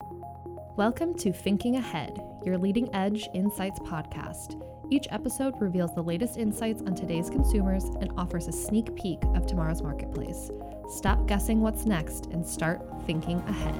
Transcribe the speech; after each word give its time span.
Welcome 0.00 1.14
to 1.14 1.32
Thinking 1.32 1.74
Ahead, 1.74 2.22
your 2.44 2.56
leading 2.56 2.94
edge 2.94 3.28
insights 3.34 3.80
podcast. 3.80 4.62
Each 4.90 5.08
episode 5.10 5.60
reveals 5.60 5.92
the 5.92 6.02
latest 6.02 6.38
insights 6.38 6.82
on 6.82 6.94
today's 6.94 7.28
consumers 7.28 7.82
and 8.00 8.12
offers 8.16 8.46
a 8.46 8.52
sneak 8.52 8.94
peek 8.94 9.18
of 9.34 9.44
tomorrow's 9.44 9.82
marketplace. 9.82 10.52
Stop 10.88 11.26
guessing 11.26 11.60
what's 11.62 11.84
next 11.84 12.26
and 12.26 12.46
start 12.46 12.80
thinking 13.06 13.40
ahead. 13.48 13.74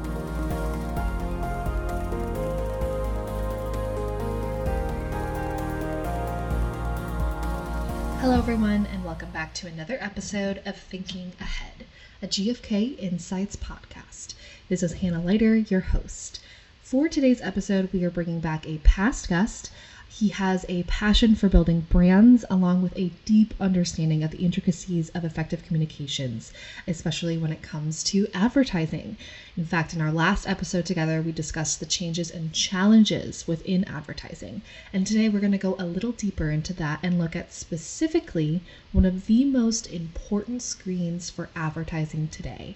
Hello, 8.20 8.36
everyone, 8.36 8.86
and 8.86 9.04
welcome 9.04 9.30
back 9.30 9.54
to 9.54 9.68
another 9.68 9.98
episode 10.00 10.60
of 10.66 10.76
Thinking 10.76 11.32
Ahead, 11.40 11.77
a 12.20 12.26
GFK 12.26 12.98
Insights 12.98 13.54
podcast. 13.54 14.34
This 14.68 14.82
is 14.82 14.94
Hannah 14.94 15.22
Leiter, 15.22 15.56
your 15.56 15.80
host. 15.80 16.40
For 16.82 17.08
today's 17.08 17.40
episode, 17.40 17.92
we 17.92 18.02
are 18.02 18.10
bringing 18.10 18.40
back 18.40 18.66
a 18.66 18.78
past 18.78 19.28
guest. 19.28 19.70
He 20.18 20.30
has 20.30 20.66
a 20.68 20.82
passion 20.82 21.36
for 21.36 21.48
building 21.48 21.86
brands 21.88 22.44
along 22.50 22.82
with 22.82 22.92
a 22.98 23.12
deep 23.24 23.54
understanding 23.60 24.24
of 24.24 24.32
the 24.32 24.44
intricacies 24.44 25.10
of 25.10 25.24
effective 25.24 25.64
communications, 25.64 26.52
especially 26.88 27.38
when 27.38 27.52
it 27.52 27.62
comes 27.62 28.02
to 28.02 28.26
advertising. 28.34 29.16
In 29.56 29.64
fact, 29.64 29.94
in 29.94 30.00
our 30.00 30.10
last 30.10 30.48
episode 30.48 30.86
together, 30.86 31.22
we 31.22 31.30
discussed 31.30 31.78
the 31.78 31.86
changes 31.86 32.32
and 32.32 32.52
challenges 32.52 33.46
within 33.46 33.84
advertising. 33.84 34.62
And 34.92 35.06
today 35.06 35.28
we're 35.28 35.38
going 35.38 35.52
to 35.52 35.56
go 35.56 35.76
a 35.78 35.86
little 35.86 36.10
deeper 36.10 36.50
into 36.50 36.72
that 36.72 36.98
and 37.00 37.20
look 37.20 37.36
at 37.36 37.54
specifically 37.54 38.60
one 38.90 39.04
of 39.04 39.26
the 39.26 39.44
most 39.44 39.86
important 39.86 40.62
screens 40.62 41.30
for 41.30 41.48
advertising 41.54 42.26
today 42.26 42.74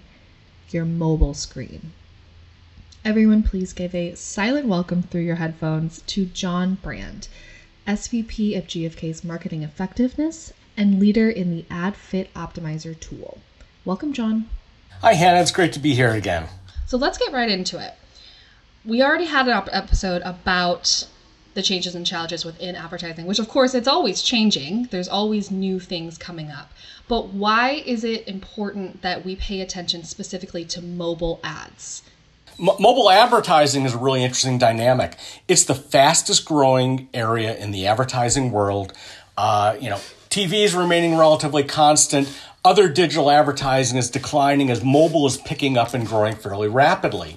your 0.71 0.85
mobile 0.85 1.35
screen. 1.35 1.93
Everyone, 3.05 3.43
please 3.43 3.73
give 3.73 3.95
a 3.95 4.15
silent 4.15 4.67
welcome 4.67 5.03
through 5.03 5.23
your 5.23 5.37
headphones 5.37 6.03
to 6.03 6.27
John 6.27 6.75
Brand, 6.77 7.29
SVP 7.87 8.57
of 8.57 8.67
GFK's 8.67 9.25
Marketing 9.25 9.63
Effectiveness 9.63 10.53
and 10.77 11.01
leader 11.01 11.29
in 11.29 11.51
the 11.51 11.65
Ad 11.71 11.97
Fit 11.97 12.33
Optimizer 12.35 12.99
tool. 12.99 13.39
Welcome, 13.85 14.13
John. 14.13 14.49
Hi, 15.01 15.15
Hannah. 15.15 15.41
It's 15.41 15.51
great 15.51 15.73
to 15.73 15.81
be 15.81 15.95
here 15.95 16.11
again. 16.11 16.47
So 16.87 16.97
let's 16.97 17.19
get 17.19 17.33
right 17.33 17.51
into 17.51 17.79
it. 17.85 17.95
We 18.85 19.03
already 19.03 19.27
had 19.27 19.49
an 19.49 19.69
episode 19.73 20.23
about 20.25 21.09
the 21.55 21.63
changes 21.63 21.95
and 21.95 22.07
challenges 22.07 22.45
within 22.45 22.75
advertising, 22.77 23.27
which 23.27 23.39
of 23.39 23.49
course 23.49 23.75
it's 23.75 23.89
always 23.89 24.23
changing. 24.23 24.85
There's 24.91 25.09
always 25.09 25.51
new 25.51 25.79
things 25.81 26.17
coming 26.17 26.51
up. 26.51 26.73
But 27.09 27.29
why 27.29 27.83
is 27.85 28.05
it 28.05 28.27
important 28.27 29.03
that 29.03 29.25
we 29.25 29.37
pay 29.37 29.61
attention 29.61 30.05
specifically 30.05 30.65
to 30.67 30.81
mobile 30.81 31.41
ads? 31.45 32.03
Mobile 32.63 33.11
advertising 33.11 33.85
is 33.87 33.95
a 33.95 33.99
really 33.99 34.23
interesting 34.23 34.57
dynamic. 34.57 35.17
It's 35.49 35.65
the 35.65 35.75
fastest 35.75 36.45
growing 36.45 37.09
area 37.13 37.57
in 37.57 37.73
the 37.73 37.89
advertising 37.89 38.53
world. 38.53 38.93
Uh, 39.37 39.77
you 39.81 39.91
know, 39.91 39.99
TV 40.31 40.63
is 40.63 40.73
remaining 40.73 41.17
relatively 41.17 41.65
constant. 41.65 42.33
Other 42.65 42.89
digital 42.89 43.33
advertising 43.33 43.99
is 43.99 44.09
declining 44.09 44.71
as 44.71 44.85
mobile 44.85 45.27
is 45.27 45.39
picking 45.39 45.77
up 45.77 45.93
and 45.93 46.07
growing 46.07 46.37
fairly 46.37 46.69
rapidly. 46.69 47.37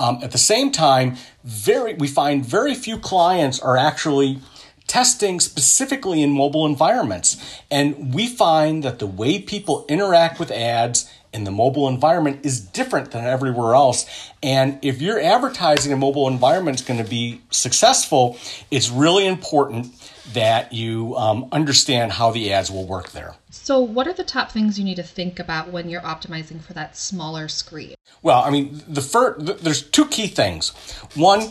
Um, 0.00 0.18
at 0.20 0.32
the 0.32 0.38
same 0.38 0.72
time, 0.72 1.14
very 1.44 1.94
we 1.94 2.08
find 2.08 2.44
very 2.44 2.74
few 2.74 2.98
clients 2.98 3.60
are 3.60 3.76
actually 3.76 4.40
testing 4.88 5.38
specifically 5.38 6.22
in 6.22 6.32
mobile 6.32 6.66
environments, 6.66 7.60
and 7.70 8.12
we 8.12 8.26
find 8.26 8.82
that 8.82 8.98
the 8.98 9.06
way 9.06 9.40
people 9.40 9.86
interact 9.88 10.40
with 10.40 10.50
ads 10.50 11.08
in 11.36 11.44
the 11.44 11.50
mobile 11.50 11.86
environment 11.86 12.44
is 12.44 12.60
different 12.60 13.10
than 13.10 13.24
everywhere 13.24 13.74
else. 13.74 14.06
And 14.42 14.78
if 14.82 15.02
your 15.02 15.20
advertising 15.20 15.92
in 15.92 15.98
mobile 15.98 16.26
environment 16.26 16.80
is 16.80 16.86
going 16.86 17.02
to 17.02 17.08
be 17.08 17.42
successful, 17.50 18.38
it's 18.70 18.88
really 18.88 19.26
important 19.26 19.94
that 20.32 20.72
you 20.72 21.14
um, 21.16 21.48
understand 21.52 22.12
how 22.12 22.32
the 22.32 22.52
ads 22.52 22.70
will 22.70 22.86
work 22.86 23.12
there. 23.12 23.34
So, 23.50 23.80
what 23.80 24.08
are 24.08 24.12
the 24.12 24.24
top 24.24 24.50
things 24.50 24.78
you 24.78 24.84
need 24.84 24.96
to 24.96 25.02
think 25.02 25.38
about 25.38 25.70
when 25.70 25.88
you're 25.88 26.00
optimizing 26.00 26.60
for 26.60 26.72
that 26.72 26.96
smaller 26.96 27.48
screen? 27.48 27.94
Well, 28.22 28.42
I 28.42 28.50
mean, 28.50 28.82
the 28.88 29.02
first 29.02 29.62
there's 29.62 29.82
two 29.82 30.06
key 30.06 30.26
things. 30.26 30.70
One, 31.14 31.50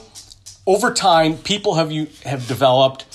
over 0.66 0.94
time, 0.94 1.38
people 1.38 1.75
have 1.75 1.91
you 1.91 2.07
have 2.25 2.47
developed 2.47 3.06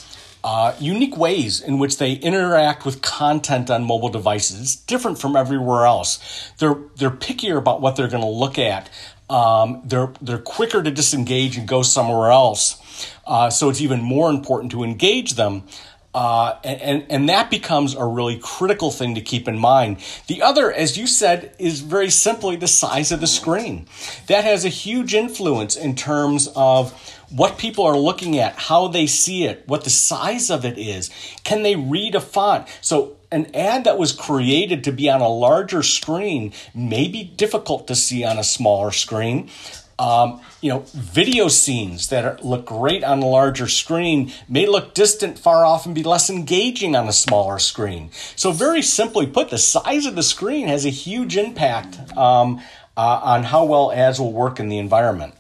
uh, 0.43 0.75
unique 0.81 1.17
ways 1.17 1.61
in 1.61 1.79
which 1.79 1.99
they 1.99 2.15
interact 2.15 2.85
with 2.85 3.03
content 3.03 3.71
on 3.71 3.85
mobile 3.85 4.09
devices. 4.09 4.61
It's 4.61 4.77
different 4.77 5.19
from 5.19 5.37
everywhere 5.37 5.85
else. 5.85 6.53
They're 6.59 6.77
they're 6.97 7.11
pickier 7.11 7.59
about 7.59 7.81
what 7.81 7.97
they're 7.97 8.09
going 8.09 8.23
to 8.23 8.29
look 8.29 8.59
at. 8.59 8.89
Um, 9.29 9.83
they're 9.85 10.13
they're 10.21 10.39
quicker 10.39 10.83
to 10.83 10.91
disengage 10.91 11.57
and 11.57 11.69
go 11.69 11.83
somewhere 11.83 12.31
else. 12.31 12.81
Uh, 13.27 13.51
so 13.51 13.69
it's 13.69 13.81
even 13.81 14.01
more 14.01 14.31
important 14.31 14.73
to 14.73 14.83
engage 14.83 15.35
them. 15.35 15.65
Uh, 16.13 16.59
and, 16.65 17.07
and 17.09 17.29
that 17.29 17.51
becomes 17.51 17.95
a 17.95 18.05
really 18.05 18.37
critical 18.43 18.91
thing 18.91 19.15
to 19.15 19.21
keep 19.21 19.47
in 19.47 19.57
mind. 19.57 19.97
The 20.27 20.43
other, 20.43 20.73
as 20.73 20.99
you 20.99 21.07
said, 21.07 21.55
is 21.61 21.81
very 21.83 22.11
simply 22.11 22.57
the 22.57 22.67
size 22.67 23.13
of 23.13 23.21
the 23.21 23.29
screen. 23.29 23.87
That 24.27 24.43
has 24.43 24.65
a 24.65 24.69
huge 24.69 25.15
influence 25.15 25.77
in 25.77 25.95
terms 25.95 26.49
of 26.57 26.93
what 27.31 27.59
people 27.59 27.85
are 27.85 27.97
looking 27.97 28.39
at, 28.39 28.55
how 28.55 28.89
they 28.89 29.07
see 29.07 29.45
it, 29.45 29.63
what 29.67 29.85
the 29.85 29.91
size 29.91 30.51
of 30.51 30.65
it 30.65 30.77
is. 30.77 31.11
Can 31.45 31.63
they 31.63 31.77
read 31.77 32.15
a 32.15 32.21
font? 32.21 32.69
So, 32.81 33.17
an 33.33 33.55
ad 33.55 33.85
that 33.85 33.97
was 33.97 34.13
created 34.13 34.83
to 34.85 34.93
be 34.93 35.09
on 35.09 35.21
a 35.21 35.29
larger 35.29 35.85
screen 35.85 36.53
may 36.75 37.07
be 37.07 37.23
difficult 37.23 37.87
to 37.87 37.95
see 37.95 38.25
on 38.25 38.39
a 38.39 38.45
smaller 38.45 38.91
screen. 38.91 39.49
Um, 40.01 40.41
you 40.61 40.71
know, 40.71 40.85
video 40.95 41.47
scenes 41.47 42.09
that 42.09 42.25
are, 42.25 42.39
look 42.43 42.65
great 42.65 43.05
on 43.05 43.23
a 43.23 43.27
larger 43.27 43.69
screen 43.69 44.33
may 44.49 44.67
look 44.67 44.95
distant, 44.95 45.39
far 45.39 45.65
off, 45.65 45.87
and 45.87 45.95
be 45.95 46.03
less 46.03 46.29
engaging 46.29 46.97
on 46.97 47.07
a 47.07 47.13
smaller 47.13 47.61
screen. 47.61 48.11
So, 48.35 48.51
very 48.51 48.83
simply 48.83 49.27
put, 49.27 49.51
the 49.51 49.59
size 49.59 50.07
of 50.07 50.17
the 50.17 50.25
screen 50.25 50.67
has 50.67 50.85
a 50.85 50.91
huge 50.91 51.37
impact 51.37 52.17
um, 52.17 52.61
uh, 52.97 53.21
on 53.23 53.45
how 53.45 53.65
well 53.65 53.93
ads 53.93 54.19
will 54.19 54.33
work 54.33 54.59
in 54.59 54.69
the 54.69 54.79
environment 54.79 55.35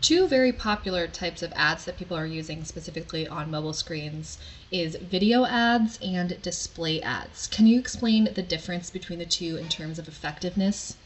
two 0.00 0.28
very 0.28 0.52
popular 0.52 1.06
types 1.06 1.42
of 1.42 1.52
ads 1.54 1.84
that 1.84 1.96
people 1.96 2.16
are 2.16 2.26
using 2.26 2.64
specifically 2.64 3.26
on 3.26 3.50
mobile 3.50 3.72
screens 3.72 4.38
is 4.70 4.96
video 4.96 5.44
ads 5.44 5.98
and 6.02 6.40
display 6.42 7.00
ads. 7.02 7.46
Can 7.46 7.66
you 7.66 7.78
explain 7.78 8.28
the 8.34 8.42
difference 8.42 8.90
between 8.90 9.18
the 9.18 9.26
two 9.26 9.56
in 9.56 9.68
terms 9.68 9.98
of 9.98 10.08
effectiveness? 10.08 10.96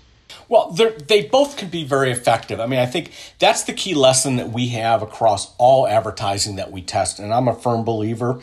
Well, 0.48 0.70
they 0.70 1.26
both 1.26 1.56
can 1.56 1.68
be 1.68 1.84
very 1.84 2.10
effective. 2.10 2.58
I 2.58 2.66
mean, 2.66 2.78
I 2.80 2.86
think 2.86 3.12
that's 3.38 3.64
the 3.64 3.74
key 3.74 3.94
lesson 3.94 4.36
that 4.36 4.50
we 4.50 4.68
have 4.68 5.02
across 5.02 5.54
all 5.58 5.86
advertising 5.86 6.56
that 6.56 6.72
we 6.72 6.80
test. 6.80 7.18
And 7.18 7.34
I'm 7.34 7.48
a 7.48 7.54
firm 7.54 7.84
believer 7.84 8.40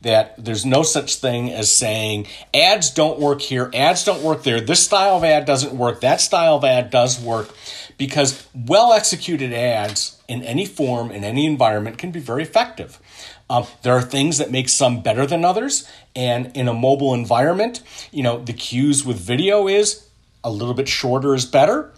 that 0.00 0.34
there's 0.42 0.64
no 0.64 0.82
such 0.82 1.16
thing 1.16 1.52
as 1.52 1.70
saying 1.70 2.26
ads 2.54 2.90
don't 2.90 3.18
work 3.18 3.40
here, 3.40 3.70
ads 3.74 4.04
don't 4.04 4.22
work 4.22 4.44
there, 4.44 4.60
this 4.60 4.84
style 4.84 5.16
of 5.16 5.24
ad 5.24 5.44
doesn't 5.44 5.72
work, 5.72 6.00
that 6.00 6.20
style 6.20 6.56
of 6.56 6.64
ad 6.64 6.90
does 6.90 7.20
work 7.20 7.52
because 7.98 8.46
well 8.54 8.92
executed 8.92 9.52
ads 9.52 10.20
in 10.28 10.42
any 10.42 10.64
form, 10.64 11.10
in 11.10 11.24
any 11.24 11.44
environment, 11.44 11.98
can 11.98 12.10
be 12.10 12.20
very 12.20 12.42
effective. 12.42 12.98
Um, 13.50 13.66
there 13.82 13.94
are 13.94 14.02
things 14.02 14.38
that 14.38 14.50
make 14.50 14.68
some 14.68 15.02
better 15.02 15.26
than 15.26 15.44
others. 15.44 15.88
And 16.14 16.56
in 16.56 16.68
a 16.68 16.74
mobile 16.74 17.14
environment, 17.14 17.82
you 18.12 18.22
know, 18.22 18.42
the 18.42 18.52
cues 18.52 19.04
with 19.04 19.18
video 19.18 19.68
is 19.68 20.06
a 20.44 20.50
little 20.50 20.74
bit 20.74 20.88
shorter 20.88 21.34
is 21.34 21.44
better. 21.44 21.92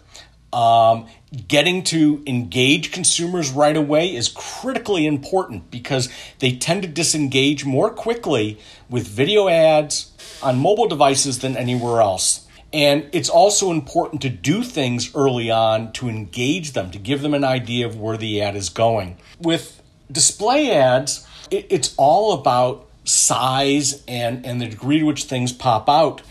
Um, 0.53 1.07
getting 1.47 1.83
to 1.85 2.21
engage 2.27 2.91
consumers 2.91 3.51
right 3.51 3.77
away 3.77 4.13
is 4.13 4.27
critically 4.27 5.05
important 5.05 5.71
because 5.71 6.09
they 6.39 6.57
tend 6.57 6.81
to 6.81 6.89
disengage 6.89 7.63
more 7.63 7.89
quickly 7.89 8.59
with 8.89 9.07
video 9.07 9.47
ads 9.47 10.11
on 10.43 10.59
mobile 10.59 10.87
devices 10.87 11.39
than 11.39 11.55
anywhere 11.55 12.01
else. 12.01 12.47
And 12.73 13.09
it's 13.11 13.29
also 13.29 13.71
important 13.71 14.21
to 14.21 14.29
do 14.29 14.63
things 14.63 15.13
early 15.13 15.51
on 15.51 15.91
to 15.93 16.07
engage 16.07 16.71
them, 16.71 16.91
to 16.91 16.99
give 16.99 17.21
them 17.21 17.33
an 17.33 17.43
idea 17.43 17.85
of 17.85 17.99
where 17.99 18.17
the 18.17 18.41
ad 18.41 18.55
is 18.55 18.69
going. 18.69 19.17
With 19.39 19.81
display 20.11 20.71
ads, 20.71 21.27
it's 21.49 21.93
all 21.97 22.33
about 22.33 22.87
size 23.03 24.03
and, 24.07 24.45
and 24.45 24.61
the 24.61 24.67
degree 24.67 24.99
to 24.99 25.05
which 25.05 25.25
things 25.25 25.51
pop 25.51 25.89
out 25.89 26.21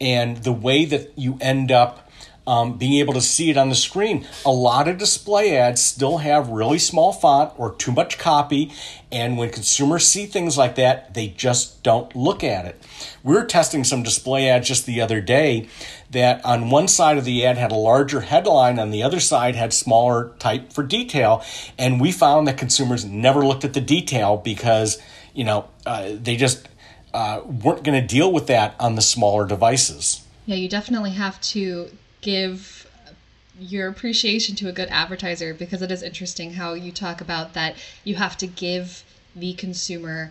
and 0.00 0.36
the 0.38 0.52
way 0.52 0.84
that 0.84 1.12
you 1.16 1.36
end 1.40 1.72
up 1.72 2.07
um, 2.48 2.78
being 2.78 2.94
able 2.94 3.12
to 3.12 3.20
see 3.20 3.50
it 3.50 3.58
on 3.58 3.68
the 3.68 3.74
screen. 3.74 4.26
A 4.46 4.50
lot 4.50 4.88
of 4.88 4.96
display 4.96 5.54
ads 5.54 5.82
still 5.82 6.16
have 6.18 6.48
really 6.48 6.78
small 6.78 7.12
font 7.12 7.52
or 7.58 7.74
too 7.74 7.92
much 7.92 8.16
copy, 8.16 8.72
and 9.12 9.36
when 9.36 9.50
consumers 9.50 10.06
see 10.06 10.24
things 10.24 10.56
like 10.56 10.74
that, 10.76 11.12
they 11.12 11.28
just 11.28 11.82
don't 11.82 12.16
look 12.16 12.42
at 12.42 12.64
it. 12.64 12.82
We 13.22 13.34
were 13.34 13.44
testing 13.44 13.84
some 13.84 14.02
display 14.02 14.48
ads 14.48 14.66
just 14.66 14.86
the 14.86 15.02
other 15.02 15.20
day 15.20 15.68
that 16.10 16.42
on 16.42 16.70
one 16.70 16.88
side 16.88 17.18
of 17.18 17.26
the 17.26 17.44
ad 17.44 17.58
had 17.58 17.70
a 17.70 17.76
larger 17.76 18.22
headline, 18.22 18.78
on 18.78 18.92
the 18.92 19.02
other 19.02 19.20
side 19.20 19.54
had 19.54 19.74
smaller 19.74 20.32
type 20.38 20.72
for 20.72 20.82
detail, 20.82 21.44
and 21.76 22.00
we 22.00 22.10
found 22.10 22.48
that 22.48 22.56
consumers 22.56 23.04
never 23.04 23.44
looked 23.44 23.66
at 23.66 23.74
the 23.74 23.80
detail 23.82 24.38
because 24.38 24.98
you 25.34 25.44
know 25.44 25.68
uh, 25.84 26.12
they 26.14 26.34
just 26.34 26.66
uh, 27.12 27.42
weren't 27.44 27.84
going 27.84 28.00
to 28.00 28.06
deal 28.06 28.32
with 28.32 28.46
that 28.46 28.74
on 28.80 28.94
the 28.94 29.02
smaller 29.02 29.46
devices. 29.46 30.24
Yeah, 30.46 30.56
you 30.56 30.70
definitely 30.70 31.10
have 31.10 31.38
to 31.42 31.90
give 32.20 32.86
your 33.58 33.88
appreciation 33.88 34.54
to 34.54 34.68
a 34.68 34.72
good 34.72 34.88
advertiser 34.88 35.52
because 35.52 35.82
it 35.82 35.90
is 35.90 36.02
interesting 36.02 36.54
how 36.54 36.74
you 36.74 36.92
talk 36.92 37.20
about 37.20 37.54
that 37.54 37.74
you 38.04 38.14
have 38.14 38.36
to 38.36 38.46
give 38.46 39.02
the 39.34 39.52
consumer 39.54 40.30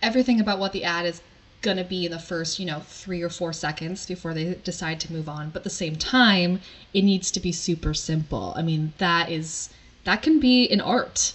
everything 0.00 0.40
about 0.40 0.58
what 0.58 0.72
the 0.72 0.84
ad 0.84 1.04
is 1.04 1.20
going 1.60 1.76
to 1.76 1.84
be 1.84 2.06
in 2.06 2.12
the 2.12 2.18
first, 2.18 2.58
you 2.58 2.66
know, 2.66 2.80
three 2.80 3.22
or 3.22 3.28
four 3.28 3.52
seconds 3.52 4.06
before 4.06 4.32
they 4.32 4.54
decide 4.64 5.00
to 5.00 5.12
move 5.12 5.28
on. 5.28 5.50
But 5.50 5.60
at 5.60 5.64
the 5.64 5.70
same 5.70 5.96
time, 5.96 6.60
it 6.94 7.02
needs 7.02 7.30
to 7.32 7.40
be 7.40 7.52
super 7.52 7.94
simple. 7.94 8.52
I 8.56 8.62
mean, 8.62 8.92
that 8.98 9.30
is, 9.30 9.68
that 10.04 10.22
can 10.22 10.38
be 10.38 10.68
an 10.70 10.80
art 10.80 11.34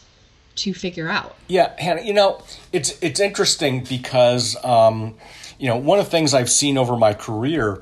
to 0.56 0.74
figure 0.74 1.10
out. 1.10 1.36
Yeah, 1.48 1.74
Hannah, 1.78 2.04
you 2.04 2.14
know, 2.14 2.42
it's, 2.72 2.98
it's 3.02 3.20
interesting 3.20 3.84
because, 3.84 4.56
um, 4.64 5.16
you 5.60 5.68
know, 5.68 5.78
one 5.78 6.00
of 6.00 6.06
the 6.06 6.12
things 6.12 6.34
I've 6.34 6.50
seen 6.50 6.78
over 6.78 6.96
my 6.96 7.14
career 7.14 7.82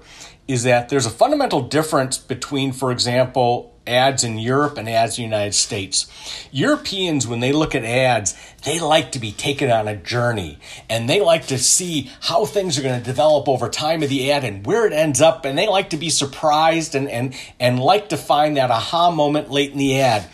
is 0.51 0.63
that 0.63 0.89
there's 0.89 1.05
a 1.05 1.11
fundamental 1.11 1.61
difference 1.61 2.17
between, 2.17 2.73
for 2.73 2.91
example, 2.91 3.73
ads 3.87 4.23
in 4.23 4.37
Europe 4.37 4.77
and 4.77 4.89
ads 4.89 5.17
in 5.17 5.23
the 5.23 5.29
United 5.29 5.53
States. 5.53 6.07
Europeans, 6.51 7.25
when 7.25 7.39
they 7.39 7.53
look 7.53 7.73
at 7.73 7.85
ads, 7.85 8.35
they 8.63 8.79
like 8.79 9.13
to 9.13 9.19
be 9.19 9.31
taken 9.31 9.71
on 9.71 9.87
a 9.87 9.95
journey 9.95 10.59
and 10.89 11.09
they 11.09 11.21
like 11.21 11.47
to 11.47 11.57
see 11.57 12.11
how 12.21 12.45
things 12.45 12.77
are 12.77 12.83
going 12.83 12.99
to 12.99 13.05
develop 13.05 13.47
over 13.47 13.69
time 13.69 14.03
of 14.03 14.09
the 14.09 14.31
ad 14.31 14.43
and 14.43 14.65
where 14.65 14.85
it 14.85 14.93
ends 14.93 15.21
up. 15.21 15.45
And 15.45 15.57
they 15.57 15.67
like 15.67 15.91
to 15.91 15.97
be 15.97 16.09
surprised 16.09 16.95
and, 16.95 17.09
and, 17.09 17.35
and 17.59 17.79
like 17.79 18.09
to 18.09 18.17
find 18.17 18.57
that 18.57 18.71
aha 18.71 19.11
moment 19.11 19.49
late 19.49 19.71
in 19.71 19.77
the 19.77 19.99
ad. 19.99 20.29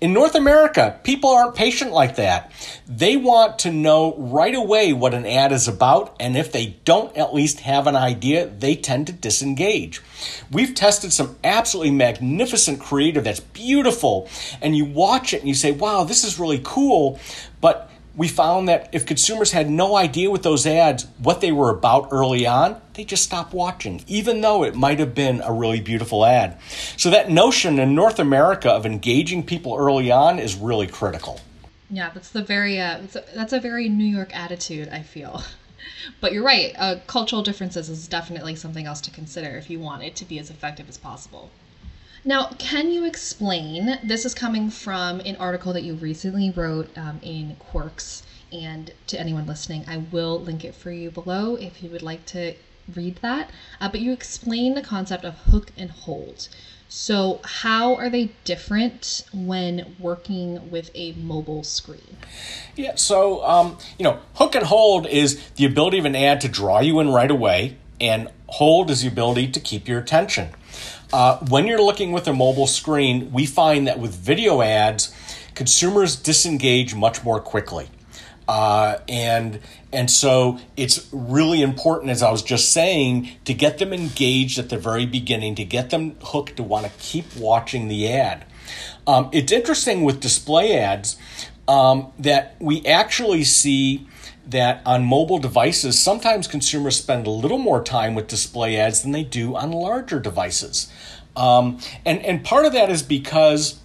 In 0.00 0.12
North 0.12 0.34
America, 0.34 1.00
people 1.02 1.30
aren't 1.30 1.54
patient 1.54 1.92
like 1.92 2.16
that. 2.16 2.52
They 2.86 3.16
want 3.16 3.60
to 3.60 3.70
know 3.70 4.14
right 4.16 4.54
away 4.54 4.92
what 4.92 5.14
an 5.14 5.26
ad 5.26 5.52
is 5.52 5.68
about. 5.68 6.16
And 6.20 6.36
if 6.36 6.52
they 6.52 6.76
don't 6.84 7.16
at 7.16 7.34
least 7.34 7.60
have 7.60 7.86
an 7.86 7.96
idea, 7.96 8.46
they 8.46 8.76
tend 8.76 9.06
to 9.08 9.12
disengage. 9.12 10.00
We've 10.50 10.74
tested 10.74 11.12
some 11.12 11.36
absolutely 11.42 11.92
magnificent 11.92 12.80
creative 12.80 13.24
that's 13.24 13.40
beautiful, 13.40 14.28
and 14.60 14.76
you 14.76 14.84
watch 14.84 15.34
it 15.34 15.40
and 15.40 15.48
you 15.48 15.54
say, 15.54 15.72
wow, 15.72 16.04
this 16.04 16.24
is 16.24 16.38
really 16.38 16.60
cool. 16.62 17.18
But 17.62 17.90
we 18.14 18.28
found 18.28 18.68
that 18.68 18.90
if 18.92 19.06
consumers 19.06 19.52
had 19.52 19.70
no 19.70 19.96
idea 19.96 20.30
with 20.30 20.42
those 20.42 20.66
ads 20.66 21.06
what 21.18 21.40
they 21.40 21.52
were 21.52 21.70
about 21.70 22.08
early 22.10 22.46
on, 22.46 22.78
they 22.92 23.04
just 23.04 23.22
stopped 23.22 23.54
watching, 23.54 24.04
even 24.06 24.42
though 24.42 24.64
it 24.64 24.74
might 24.74 24.98
have 24.98 25.14
been 25.14 25.40
a 25.40 25.50
really 25.50 25.80
beautiful 25.80 26.26
ad. 26.26 26.58
So, 26.98 27.08
that 27.08 27.30
notion 27.30 27.78
in 27.78 27.94
North 27.94 28.18
America 28.18 28.70
of 28.70 28.84
engaging 28.84 29.44
people 29.44 29.74
early 29.74 30.12
on 30.12 30.38
is 30.38 30.54
really 30.54 30.86
critical. 30.86 31.40
Yeah, 31.88 32.10
that's 32.12 32.30
the 32.30 32.42
very 32.42 32.78
uh, 32.78 33.00
a, 33.14 33.22
that's 33.34 33.54
a 33.54 33.60
very 33.60 33.88
New 33.88 34.04
York 34.04 34.36
attitude. 34.36 34.90
I 34.90 35.02
feel. 35.02 35.42
But 36.20 36.32
you're 36.32 36.42
right. 36.42 36.74
Uh, 36.78 36.96
cultural 37.06 37.42
differences 37.42 37.88
is 37.88 38.08
definitely 38.08 38.56
something 38.56 38.86
else 38.86 39.00
to 39.02 39.10
consider 39.10 39.56
if 39.56 39.70
you 39.70 39.78
want 39.78 40.02
it 40.02 40.16
to 40.16 40.24
be 40.24 40.38
as 40.38 40.50
effective 40.50 40.88
as 40.88 40.98
possible. 40.98 41.50
Now, 42.24 42.50
can 42.58 42.92
you 42.92 43.04
explain? 43.04 43.98
This 44.04 44.24
is 44.24 44.32
coming 44.32 44.70
from 44.70 45.18
an 45.20 45.34
article 45.36 45.72
that 45.72 45.82
you 45.82 45.94
recently 45.94 46.52
wrote 46.52 46.96
um, 46.96 47.18
in 47.20 47.56
Quirks, 47.58 48.22
and 48.52 48.92
to 49.08 49.18
anyone 49.18 49.44
listening, 49.44 49.84
I 49.88 50.04
will 50.12 50.38
link 50.38 50.64
it 50.64 50.76
for 50.76 50.92
you 50.92 51.10
below 51.10 51.56
if 51.56 51.82
you 51.82 51.90
would 51.90 52.02
like 52.02 52.24
to 52.26 52.54
read 52.94 53.16
that. 53.22 53.50
Uh, 53.80 53.88
but 53.88 54.00
you 54.00 54.12
explain 54.12 54.74
the 54.74 54.82
concept 54.82 55.24
of 55.24 55.34
hook 55.34 55.72
and 55.76 55.90
hold. 55.90 56.48
So, 56.88 57.40
how 57.42 57.96
are 57.96 58.08
they 58.08 58.30
different 58.44 59.24
when 59.32 59.96
working 59.98 60.70
with 60.70 60.92
a 60.94 61.14
mobile 61.14 61.64
screen? 61.64 62.18
Yeah, 62.76 62.94
so, 62.94 63.44
um, 63.44 63.78
you 63.98 64.04
know, 64.04 64.20
hook 64.34 64.54
and 64.54 64.66
hold 64.66 65.08
is 65.08 65.44
the 65.56 65.64
ability 65.64 65.98
of 65.98 66.04
an 66.04 66.14
ad 66.14 66.40
to 66.42 66.48
draw 66.48 66.78
you 66.78 67.00
in 67.00 67.08
right 67.08 67.30
away, 67.30 67.78
and 68.00 68.28
hold 68.46 68.90
is 68.90 69.02
the 69.02 69.08
ability 69.08 69.48
to 69.48 69.58
keep 69.58 69.88
your 69.88 69.98
attention. 69.98 70.50
Uh, 71.12 71.38
when 71.48 71.66
you're 71.66 71.82
looking 71.82 72.12
with 72.12 72.26
a 72.26 72.32
mobile 72.32 72.66
screen, 72.66 73.30
we 73.32 73.44
find 73.44 73.86
that 73.86 73.98
with 73.98 74.14
video 74.14 74.62
ads, 74.62 75.14
consumers 75.54 76.16
disengage 76.16 76.94
much 76.94 77.22
more 77.22 77.40
quickly. 77.40 77.88
Uh, 78.48 78.98
and 79.08 79.60
and 79.92 80.10
so 80.10 80.58
it's 80.76 81.08
really 81.12 81.62
important, 81.62 82.10
as 82.10 82.22
I 82.22 82.30
was 82.30 82.42
just 82.42 82.72
saying, 82.72 83.30
to 83.44 83.54
get 83.54 83.78
them 83.78 83.92
engaged 83.92 84.58
at 84.58 84.70
the 84.70 84.78
very 84.78 85.06
beginning, 85.06 85.54
to 85.56 85.64
get 85.64 85.90
them 85.90 86.16
hooked 86.22 86.56
to 86.56 86.62
want 86.62 86.86
to 86.86 86.92
keep 86.98 87.36
watching 87.36 87.88
the 87.88 88.10
ad. 88.10 88.44
Um, 89.06 89.28
it's 89.32 89.52
interesting 89.52 90.02
with 90.02 90.20
display 90.20 90.78
ads 90.78 91.16
um, 91.68 92.12
that 92.18 92.56
we 92.58 92.84
actually 92.86 93.44
see 93.44 94.08
that 94.46 94.82
on 94.84 95.04
mobile 95.04 95.38
devices, 95.38 96.02
sometimes 96.02 96.46
consumers 96.46 96.96
spend 96.96 97.26
a 97.26 97.30
little 97.30 97.58
more 97.58 97.82
time 97.82 98.14
with 98.14 98.26
display 98.26 98.76
ads 98.76 99.02
than 99.02 99.12
they 99.12 99.24
do 99.24 99.56
on 99.56 99.70
larger 99.72 100.20
devices. 100.20 100.92
Um, 101.36 101.78
and, 102.04 102.20
and 102.24 102.44
part 102.44 102.66
of 102.66 102.72
that 102.72 102.90
is 102.90 103.02
because 103.02 103.80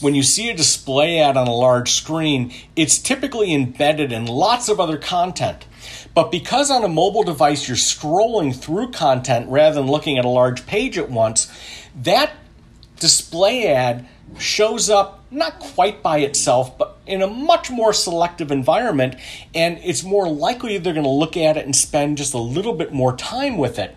when 0.00 0.14
you 0.14 0.22
see 0.22 0.50
a 0.50 0.56
display 0.56 1.20
ad 1.20 1.36
on 1.36 1.46
a 1.46 1.54
large 1.54 1.92
screen, 1.92 2.52
it's 2.74 2.98
typically 2.98 3.54
embedded 3.54 4.12
in 4.12 4.26
lots 4.26 4.68
of 4.68 4.80
other 4.80 4.98
content. 4.98 5.64
But 6.14 6.30
because 6.30 6.70
on 6.70 6.84
a 6.84 6.88
mobile 6.88 7.22
device 7.22 7.68
you're 7.68 7.76
scrolling 7.76 8.54
through 8.54 8.90
content 8.90 9.48
rather 9.48 9.76
than 9.76 9.90
looking 9.90 10.18
at 10.18 10.24
a 10.24 10.28
large 10.28 10.66
page 10.66 10.98
at 10.98 11.10
once, 11.10 11.50
that 12.02 12.32
display 12.98 13.66
ad 13.68 14.06
shows 14.38 14.90
up 14.90 15.21
not 15.32 15.58
quite 15.58 16.02
by 16.02 16.18
itself, 16.18 16.76
but 16.78 16.98
in 17.06 17.22
a 17.22 17.26
much 17.26 17.70
more 17.70 17.92
selective 17.92 18.50
environment, 18.50 19.16
and 19.54 19.78
it's 19.82 20.04
more 20.04 20.28
likely 20.28 20.78
they're 20.78 20.92
going 20.92 21.04
to 21.04 21.10
look 21.10 21.36
at 21.36 21.56
it 21.56 21.64
and 21.64 21.74
spend 21.74 22.18
just 22.18 22.34
a 22.34 22.38
little 22.38 22.74
bit 22.74 22.92
more 22.92 23.16
time 23.16 23.56
with 23.56 23.78
it. 23.78 23.96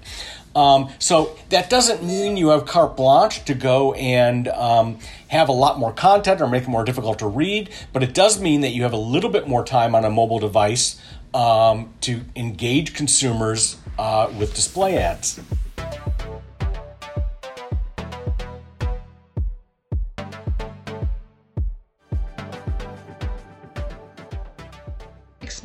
Um, 0.55 0.89
so 0.99 1.37
that 1.49 1.69
doesn't 1.69 2.01
mean 2.01 2.37
you 2.37 2.49
have 2.49 2.65
carte 2.65 2.95
blanche 2.95 3.43
to 3.45 3.53
go 3.53 3.93
and 3.93 4.47
um, 4.47 4.99
have 5.27 5.49
a 5.49 5.51
lot 5.51 5.77
more 5.77 5.91
content 5.91 6.39
or 6.39 6.47
make 6.47 6.63
it 6.63 6.69
more 6.69 6.85
difficult 6.85 7.19
to 7.19 7.27
read, 7.27 7.69
but 7.91 8.03
it 8.03 8.13
does 8.13 8.39
mean 8.39 8.61
that 8.61 8.69
you 8.69 8.83
have 8.83 8.93
a 8.93 8.97
little 8.97 9.29
bit 9.29 9.49
more 9.49 9.65
time 9.65 9.93
on 9.93 10.05
a 10.05 10.09
mobile 10.09 10.39
device 10.39 11.01
um, 11.33 11.93
to 12.01 12.21
engage 12.37 12.93
consumers 12.93 13.75
uh, 13.99 14.31
with 14.39 14.55
display 14.55 14.97
ads. 14.97 15.41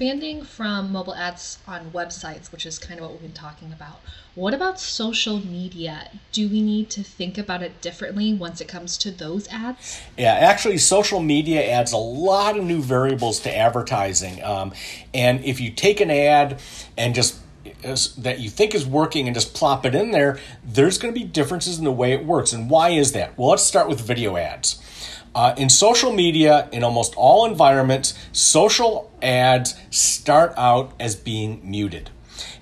Expanding 0.00 0.42
from 0.42 0.90
mobile 0.90 1.14
ads 1.14 1.58
on 1.68 1.90
websites, 1.90 2.50
which 2.50 2.64
is 2.64 2.78
kind 2.78 2.98
of 2.98 3.04
what 3.04 3.12
we've 3.12 3.20
been 3.20 3.32
talking 3.32 3.70
about, 3.70 4.00
what 4.34 4.54
about 4.54 4.80
social 4.80 5.44
media? 5.44 6.08
Do 6.32 6.48
we 6.48 6.62
need 6.62 6.88
to 6.90 7.02
think 7.02 7.36
about 7.36 7.62
it 7.62 7.82
differently 7.82 8.32
once 8.32 8.62
it 8.62 8.66
comes 8.66 8.96
to 8.96 9.10
those 9.10 9.46
ads? 9.48 10.00
Yeah, 10.16 10.32
actually, 10.32 10.78
social 10.78 11.20
media 11.20 11.62
adds 11.70 11.92
a 11.92 11.98
lot 11.98 12.56
of 12.56 12.64
new 12.64 12.80
variables 12.80 13.40
to 13.40 13.54
advertising. 13.54 14.42
Um, 14.42 14.72
and 15.12 15.44
if 15.44 15.60
you 15.60 15.70
take 15.70 16.00
an 16.00 16.10
ad 16.10 16.60
and 16.96 17.14
just 17.14 17.36
that 18.22 18.40
you 18.40 18.48
think 18.48 18.74
is 18.74 18.86
working 18.86 19.26
and 19.26 19.34
just 19.34 19.52
plop 19.52 19.84
it 19.84 19.94
in 19.94 20.12
there, 20.12 20.38
there's 20.64 20.96
going 20.96 21.12
to 21.12 21.20
be 21.20 21.26
differences 21.26 21.78
in 21.78 21.84
the 21.84 21.92
way 21.92 22.12
it 22.12 22.24
works. 22.24 22.54
And 22.54 22.70
why 22.70 22.90
is 22.90 23.12
that? 23.12 23.36
Well, 23.36 23.50
let's 23.50 23.62
start 23.62 23.86
with 23.86 24.00
video 24.00 24.38
ads. 24.38 24.82
Uh, 25.34 25.54
in 25.56 25.68
social 25.68 26.12
media, 26.12 26.68
in 26.72 26.82
almost 26.82 27.14
all 27.16 27.46
environments, 27.46 28.14
social 28.32 29.10
ads 29.22 29.74
start 29.90 30.52
out 30.56 30.92
as 30.98 31.14
being 31.14 31.60
muted. 31.62 32.10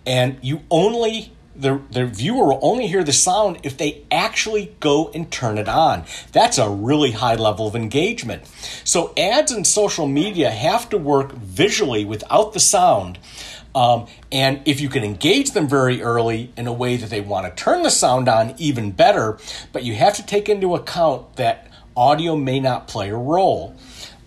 And 0.04 0.38
you 0.42 0.60
only, 0.70 1.32
the, 1.56 1.80
the 1.90 2.04
viewer 2.06 2.46
will 2.46 2.60
only 2.60 2.86
hear 2.86 3.02
the 3.02 3.12
sound 3.12 3.60
if 3.62 3.78
they 3.78 4.04
actually 4.10 4.76
go 4.80 5.10
and 5.14 5.30
turn 5.30 5.56
it 5.56 5.68
on. 5.68 6.04
That's 6.32 6.58
a 6.58 6.68
really 6.68 7.12
high 7.12 7.36
level 7.36 7.66
of 7.66 7.74
engagement. 7.74 8.46
So 8.84 9.14
ads 9.16 9.50
in 9.50 9.64
social 9.64 10.06
media 10.06 10.50
have 10.50 10.90
to 10.90 10.98
work 10.98 11.32
visually 11.32 12.04
without 12.04 12.52
the 12.52 12.60
sound. 12.60 13.18
Um, 13.74 14.06
and 14.32 14.60
if 14.64 14.80
you 14.80 14.88
can 14.88 15.04
engage 15.04 15.52
them 15.52 15.68
very 15.68 16.02
early 16.02 16.52
in 16.56 16.66
a 16.66 16.72
way 16.72 16.96
that 16.96 17.10
they 17.10 17.20
want 17.20 17.46
to 17.46 17.62
turn 17.62 17.82
the 17.82 17.90
sound 17.90 18.28
on, 18.28 18.54
even 18.58 18.90
better. 18.90 19.38
But 19.72 19.84
you 19.84 19.94
have 19.94 20.16
to 20.16 20.26
take 20.26 20.48
into 20.48 20.74
account 20.74 21.36
that 21.36 21.67
audio 21.98 22.36
may 22.36 22.60
not 22.60 22.86
play 22.86 23.10
a 23.10 23.16
role. 23.16 23.74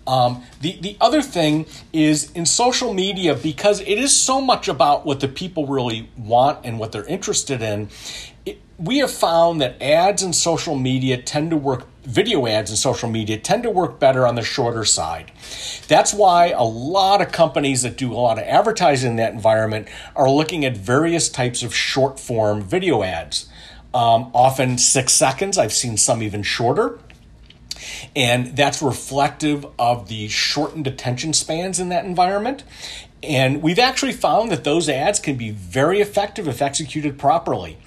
Um, 0.05 0.43
the, 0.59 0.77
the 0.81 0.97
other 0.99 1.21
thing 1.21 1.65
is 1.93 2.31
in 2.31 2.45
social 2.45 2.93
media, 2.93 3.35
because 3.35 3.79
it 3.81 3.97
is 3.97 4.11
so 4.15 4.41
much 4.41 4.67
about 4.67 5.05
what 5.05 5.19
the 5.19 5.27
people 5.27 5.67
really 5.67 6.09
want 6.17 6.65
and 6.65 6.79
what 6.79 6.91
they're 6.91 7.05
interested 7.05 7.61
in, 7.61 7.89
it, 8.45 8.59
we 8.77 8.97
have 8.97 9.11
found 9.11 9.61
that 9.61 9.81
ads 9.81 10.23
in 10.23 10.33
social 10.33 10.75
media 10.75 11.21
tend 11.21 11.51
to 11.51 11.57
work, 11.57 11.85
video 12.03 12.47
ads 12.47 12.71
in 12.71 12.77
social 12.77 13.09
media 13.09 13.37
tend 13.37 13.61
to 13.63 13.69
work 13.69 13.99
better 13.99 14.25
on 14.25 14.35
the 14.35 14.41
shorter 14.41 14.83
side. 14.83 15.31
That's 15.87 16.13
why 16.13 16.47
a 16.47 16.63
lot 16.63 17.21
of 17.21 17.31
companies 17.31 17.83
that 17.83 17.95
do 17.95 18.11
a 18.11 18.15
lot 18.15 18.39
of 18.39 18.43
advertising 18.45 19.11
in 19.11 19.17
that 19.17 19.33
environment 19.33 19.87
are 20.15 20.29
looking 20.29 20.65
at 20.65 20.75
various 20.75 21.29
types 21.29 21.61
of 21.61 21.75
short 21.75 22.19
form 22.19 22.63
video 22.63 23.03
ads. 23.03 23.47
Um, 23.93 24.31
often 24.33 24.79
six 24.79 25.13
seconds, 25.13 25.57
I've 25.59 25.73
seen 25.73 25.95
some 25.95 26.23
even 26.23 26.43
shorter. 26.43 26.97
And 28.15 28.55
that's 28.55 28.81
reflective 28.81 29.65
of 29.77 30.07
the 30.07 30.27
shortened 30.27 30.87
attention 30.87 31.33
spans 31.33 31.79
in 31.79 31.89
that 31.89 32.05
environment. 32.05 32.63
And 33.23 33.61
we've 33.61 33.79
actually 33.79 34.13
found 34.13 34.51
that 34.51 34.63
those 34.63 34.89
ads 34.89 35.19
can 35.19 35.35
be 35.35 35.51
very 35.51 36.01
effective 36.01 36.47
if 36.47 36.61
executed 36.61 37.19
properly. 37.19 37.77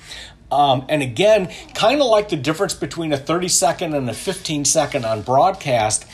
Um, 0.52 0.86
and 0.88 1.02
again, 1.02 1.50
kind 1.74 2.00
of 2.00 2.06
like 2.06 2.28
the 2.28 2.36
difference 2.36 2.74
between 2.74 3.12
a 3.12 3.16
30 3.16 3.48
second 3.48 3.94
and 3.94 4.08
a 4.08 4.14
15 4.14 4.64
second 4.64 5.04
on 5.04 5.22
broadcast, 5.22 6.06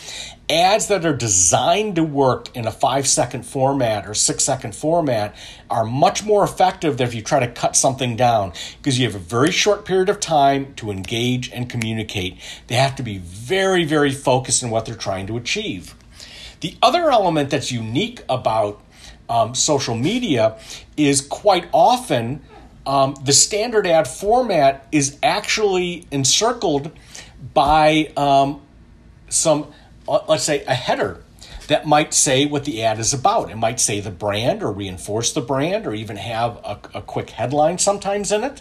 ads 0.50 0.88
that 0.88 1.06
are 1.06 1.14
designed 1.14 1.96
to 1.96 2.02
work 2.02 2.54
in 2.56 2.66
a 2.66 2.70
five 2.70 3.06
second 3.06 3.46
format 3.46 4.06
or 4.06 4.14
six 4.14 4.42
second 4.44 4.74
format 4.74 5.34
are 5.70 5.84
much 5.84 6.24
more 6.24 6.42
effective 6.42 6.96
than 6.96 7.06
if 7.06 7.14
you 7.14 7.22
try 7.22 7.38
to 7.38 7.46
cut 7.46 7.76
something 7.76 8.16
down 8.16 8.52
because 8.78 8.98
you 8.98 9.06
have 9.06 9.14
a 9.14 9.18
very 9.18 9.52
short 9.52 9.84
period 9.84 10.08
of 10.08 10.18
time 10.18 10.74
to 10.74 10.90
engage 10.90 11.50
and 11.50 11.70
communicate. 11.70 12.36
They 12.66 12.74
have 12.74 12.96
to 12.96 13.02
be 13.02 13.18
very, 13.18 13.84
very 13.84 14.10
focused 14.12 14.64
on 14.64 14.70
what 14.70 14.86
they're 14.86 14.94
trying 14.94 15.26
to 15.28 15.36
achieve. 15.36 15.94
The 16.60 16.76
other 16.82 17.10
element 17.10 17.50
that's 17.50 17.70
unique 17.70 18.22
about 18.28 18.82
um, 19.28 19.54
social 19.54 19.94
media 19.94 20.58
is 20.96 21.20
quite 21.20 21.68
often 21.72 22.42
um, 22.86 23.14
the 23.22 23.32
standard 23.32 23.86
ad 23.86 24.08
format 24.08 24.86
is 24.90 25.16
actually 25.22 26.06
encircled 26.10 26.90
by 27.54 28.12
um, 28.16 28.60
some 29.28 29.72
let's 30.28 30.44
say, 30.44 30.64
a 30.64 30.74
header 30.74 31.22
that 31.70 31.86
might 31.86 32.12
say 32.12 32.46
what 32.46 32.64
the 32.64 32.82
ad 32.82 32.98
is 32.98 33.14
about. 33.14 33.48
It 33.48 33.56
might 33.56 33.78
say 33.78 34.00
the 34.00 34.10
brand 34.10 34.60
or 34.60 34.72
reinforce 34.72 35.32
the 35.32 35.40
brand 35.40 35.86
or 35.86 35.94
even 35.94 36.16
have 36.16 36.56
a, 36.64 36.80
a 36.94 37.00
quick 37.00 37.30
headline 37.30 37.78
sometimes 37.78 38.32
in 38.32 38.42
it. 38.42 38.60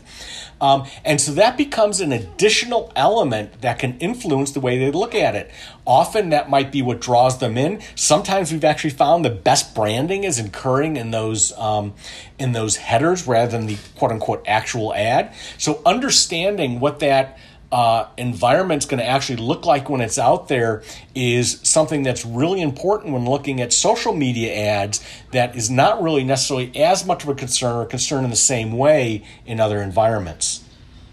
Um, 0.62 0.86
and 1.04 1.20
so 1.20 1.32
that 1.32 1.58
becomes 1.58 2.02
an 2.02 2.12
additional 2.12 2.92
element 2.96 3.62
that 3.62 3.80
can 3.80 3.98
influence 3.98 4.52
the 4.52 4.60
way 4.60 4.78
they 4.78 4.92
look 4.92 5.16
at 5.16 5.36
it. 5.36 5.50
Often 5.88 6.30
that 6.30 6.52
might 6.52 6.72
be 6.72 6.84
what 6.84 7.02
draws 7.02 7.40
them 7.40 7.58
in. 7.58 7.82
Sometimes 7.96 8.52
we've 8.52 8.64
actually 8.64 8.92
found 8.92 9.26
the 9.26 9.32
best 9.32 9.74
branding 9.74 10.24
is 10.24 10.38
occurring 10.38 10.96
in 10.96 11.10
those 11.10 11.52
um, 11.54 11.96
in 12.38 12.52
those 12.52 12.76
headers 12.76 13.26
rather 13.26 13.58
than 13.58 13.66
the 13.66 13.78
quote 13.96 14.12
unquote 14.12 14.44
actual 14.48 14.94
ad. 14.94 15.34
So 15.58 15.82
understanding 15.84 16.80
what 16.80 17.00
that 17.00 17.40
uh, 17.72 18.08
environment's 18.18 18.86
going 18.86 19.00
to 19.00 19.06
actually 19.06 19.36
look 19.36 19.66
like 19.66 19.90
when 19.90 20.02
it's 20.02 20.18
out 20.18 20.48
there 20.48 20.82
is 21.14 21.60
something 21.64 22.04
that's 22.04 22.26
really 22.26 22.62
important 22.62 23.14
when 23.14 23.26
looking 23.26 23.62
at 23.62 23.72
social 23.72 24.14
media 24.14 24.54
ads 24.56 25.04
that 25.32 25.56
is 25.56 25.70
not 25.70 26.02
really 26.02 26.24
necessarily 26.24 26.76
as 26.76 27.06
much 27.06 27.24
of 27.24 27.30
a 27.30 27.36
concern 27.36 27.76
or 27.76 27.86
concern 27.86 28.24
in 28.24 28.30
the 28.30 28.36
same 28.36 28.78
way 28.78 29.24
in 29.46 29.60
other 29.60 29.82
environments. 29.82 30.64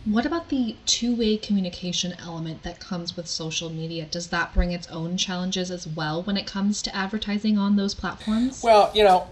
What 0.06 0.24
about 0.24 0.50
the 0.50 0.76
two 0.86 1.16
way 1.16 1.36
communication 1.36 2.14
element 2.20 2.62
that 2.62 2.78
comes 2.78 3.16
with 3.16 3.26
social 3.26 3.68
media? 3.68 4.06
Does 4.08 4.28
that 4.28 4.54
bring 4.54 4.70
its 4.70 4.86
own 4.86 5.16
challenges 5.16 5.70
as 5.70 5.86
well 5.86 6.22
when 6.22 6.36
it 6.36 6.46
comes 6.46 6.80
to 6.82 6.94
advertising 6.94 7.58
on 7.58 7.74
those 7.74 7.92
platforms? 7.92 8.62
Well, 8.62 8.92
you 8.94 9.02
know, 9.02 9.26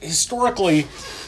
historically, 0.00 0.86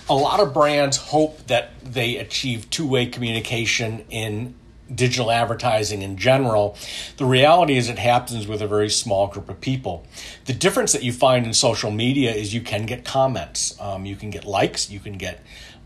a 0.09 0.15
lot 0.15 0.39
of 0.39 0.55
brands 0.55 0.97
hope 0.97 1.45
that 1.49 1.73
they 1.83 2.17
achieve 2.17 2.71
two 2.71 2.87
way 2.87 3.07
communication 3.07 4.05
in 4.09 4.55
digital 4.93 5.31
advertising 5.31 6.03
in 6.03 6.17
general, 6.17 6.77
the 7.17 7.25
reality 7.25 7.77
is 7.77 7.89
it 7.89 7.99
happens 7.99 8.47
with 8.47 8.61
a 8.61 8.67
very 8.67 8.91
small 8.91 9.27
group 9.27 9.49
of 9.49 9.61
people. 9.61 10.07
The 10.45 10.53
difference 10.53 10.93
that 10.93 11.03
you 11.03 11.13
find 11.13 11.47
in 11.47 11.55
social 11.55 11.91
media 11.91 12.33
is 12.33 12.53
you 12.53 12.61
can 12.61 12.87
get 12.87 13.05
comments, 13.05 13.79
um, 13.81 14.05
you 14.05 14.17
can 14.17 14.31
get 14.31 14.45
likes, 14.45 14.91
you 14.91 15.01
can 15.01 15.17
get 15.19 15.41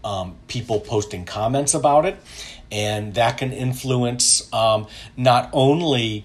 um, 0.05 0.37
people 0.49 0.81
posting 0.81 1.25
comments 1.25 1.75
about 1.75 2.07
it, 2.07 2.17
and 2.71 3.15
that 3.15 3.39
can 3.39 3.53
influence 3.53 4.53
um, 4.53 4.87
not 5.17 5.51
only 5.53 6.25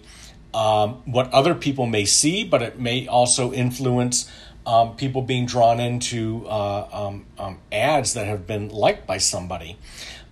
um, 0.54 1.02
what 1.06 1.32
other 1.34 1.56
people 1.56 1.86
may 1.86 2.06
see, 2.06 2.44
but 2.44 2.62
it 2.62 2.80
may 2.80 3.08
also 3.08 3.52
influence. 3.52 4.30
Um, 4.66 4.96
people 4.96 5.24
being 5.24 5.46
drawn 5.46 5.82
into 5.82 6.48
uh, 6.48 7.20
um, 7.38 7.60
ads 7.70 8.14
that 8.14 8.28
have 8.28 8.48
been 8.48 8.70
liked 8.70 9.06
by 9.06 9.18
somebody. 9.18 9.78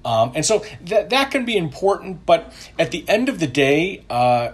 Um, 0.03 0.31
and 0.35 0.45
so 0.45 0.63
that, 0.85 1.09
that 1.11 1.31
can 1.31 1.45
be 1.45 1.55
important, 1.57 2.25
but 2.25 2.53
at 2.79 2.91
the 2.91 3.05
end 3.07 3.29
of 3.29 3.39
the 3.39 3.47
day, 3.47 4.03
uh, 4.09 4.53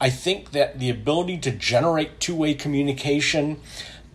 I 0.00 0.10
think 0.10 0.50
that 0.50 0.78
the 0.78 0.90
ability 0.90 1.38
to 1.38 1.50
generate 1.50 2.20
two 2.20 2.34
way 2.34 2.54
communication 2.54 3.58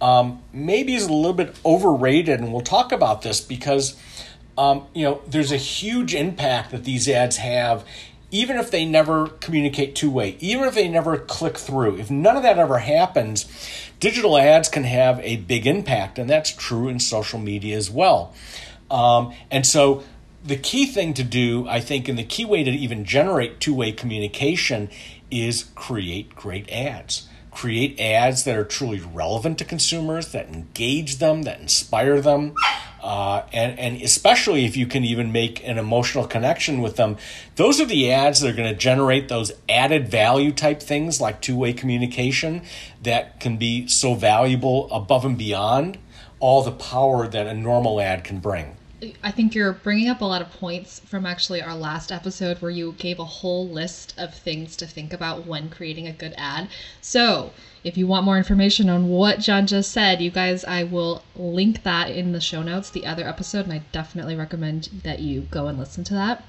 um, 0.01 0.41
maybe 0.51 0.95
is 0.95 1.05
a 1.05 1.13
little 1.13 1.33
bit 1.33 1.55
overrated, 1.65 2.39
and 2.39 2.51
we'll 2.51 2.61
talk 2.61 2.91
about 2.91 3.21
this 3.21 3.41
because 3.41 3.95
um, 4.57 4.85
you 4.93 5.03
know 5.03 5.21
there's 5.27 5.51
a 5.51 5.57
huge 5.57 6.13
impact 6.13 6.71
that 6.71 6.83
these 6.83 7.07
ads 7.07 7.37
have, 7.37 7.85
even 8.31 8.57
if 8.57 8.71
they 8.71 8.85
never 8.85 9.27
communicate 9.27 9.95
two 9.95 10.09
way, 10.09 10.37
even 10.39 10.67
if 10.67 10.73
they 10.73 10.87
never 10.87 11.17
click 11.17 11.57
through. 11.57 11.97
If 11.97 12.09
none 12.09 12.35
of 12.35 12.43
that 12.43 12.57
ever 12.57 12.79
happens, 12.79 13.45
digital 13.99 14.37
ads 14.37 14.69
can 14.69 14.83
have 14.83 15.19
a 15.19 15.37
big 15.37 15.67
impact, 15.67 16.17
and 16.17 16.29
that's 16.29 16.51
true 16.51 16.87
in 16.87 16.99
social 16.99 17.39
media 17.39 17.77
as 17.77 17.89
well. 17.89 18.33
Um, 18.89 19.33
and 19.49 19.65
so 19.65 20.03
the 20.43 20.57
key 20.57 20.85
thing 20.85 21.13
to 21.13 21.23
do, 21.23 21.67
I 21.67 21.79
think, 21.79 22.07
and 22.07 22.17
the 22.17 22.23
key 22.23 22.45
way 22.45 22.63
to 22.63 22.71
even 22.71 23.05
generate 23.05 23.59
two 23.59 23.73
way 23.73 23.91
communication 23.91 24.89
is 25.29 25.65
create 25.75 26.35
great 26.35 26.71
ads. 26.71 27.27
Create 27.51 27.99
ads 27.99 28.45
that 28.45 28.55
are 28.55 28.63
truly 28.63 28.99
relevant 28.99 29.57
to 29.59 29.65
consumers, 29.65 30.31
that 30.31 30.47
engage 30.47 31.17
them, 31.17 31.43
that 31.43 31.59
inspire 31.59 32.21
them. 32.21 32.55
Uh, 33.03 33.43
and, 33.51 33.77
and 33.77 34.01
especially 34.01 34.63
if 34.63 34.77
you 34.77 34.85
can 34.85 35.03
even 35.03 35.31
make 35.31 35.67
an 35.67 35.77
emotional 35.77 36.25
connection 36.25 36.81
with 36.81 36.95
them, 36.95 37.17
those 37.55 37.81
are 37.81 37.85
the 37.85 38.11
ads 38.11 38.39
that 38.39 38.49
are 38.49 38.55
going 38.55 38.71
to 38.71 38.77
generate 38.77 39.27
those 39.27 39.51
added 39.67 40.07
value 40.07 40.51
type 40.51 40.81
things 40.81 41.19
like 41.19 41.41
two 41.41 41.55
way 41.55 41.73
communication 41.73 42.61
that 43.01 43.39
can 43.39 43.57
be 43.57 43.87
so 43.87 44.13
valuable 44.13 44.89
above 44.91 45.25
and 45.25 45.37
beyond 45.37 45.97
all 46.39 46.63
the 46.63 46.71
power 46.71 47.27
that 47.27 47.47
a 47.47 47.53
normal 47.53 47.99
ad 47.99 48.23
can 48.23 48.39
bring. 48.39 48.77
I 49.23 49.31
think 49.31 49.55
you're 49.55 49.73
bringing 49.73 50.09
up 50.09 50.21
a 50.21 50.25
lot 50.25 50.43
of 50.43 50.51
points 50.51 50.99
from 50.99 51.25
actually 51.25 51.59
our 51.59 51.75
last 51.75 52.11
episode 52.11 52.61
where 52.61 52.69
you 52.69 52.93
gave 52.99 53.17
a 53.17 53.25
whole 53.25 53.67
list 53.67 54.13
of 54.15 54.31
things 54.31 54.75
to 54.75 54.85
think 54.85 55.11
about 55.11 55.47
when 55.47 55.69
creating 55.69 56.05
a 56.05 56.11
good 56.11 56.35
ad. 56.37 56.67
So, 57.01 57.51
if 57.83 57.97
you 57.97 58.05
want 58.05 58.25
more 58.25 58.37
information 58.37 58.89
on 58.89 59.09
what 59.09 59.39
John 59.39 59.65
just 59.65 59.91
said, 59.91 60.21
you 60.21 60.29
guys, 60.29 60.63
I 60.65 60.83
will 60.83 61.23
link 61.35 61.81
that 61.81 62.11
in 62.11 62.31
the 62.31 62.39
show 62.39 62.61
notes, 62.61 62.91
the 62.91 63.07
other 63.07 63.27
episode, 63.27 63.65
and 63.65 63.73
I 63.73 63.81
definitely 63.91 64.35
recommend 64.35 64.89
that 65.03 65.19
you 65.19 65.47
go 65.49 65.65
and 65.65 65.79
listen 65.79 66.03
to 66.03 66.13
that. 66.13 66.43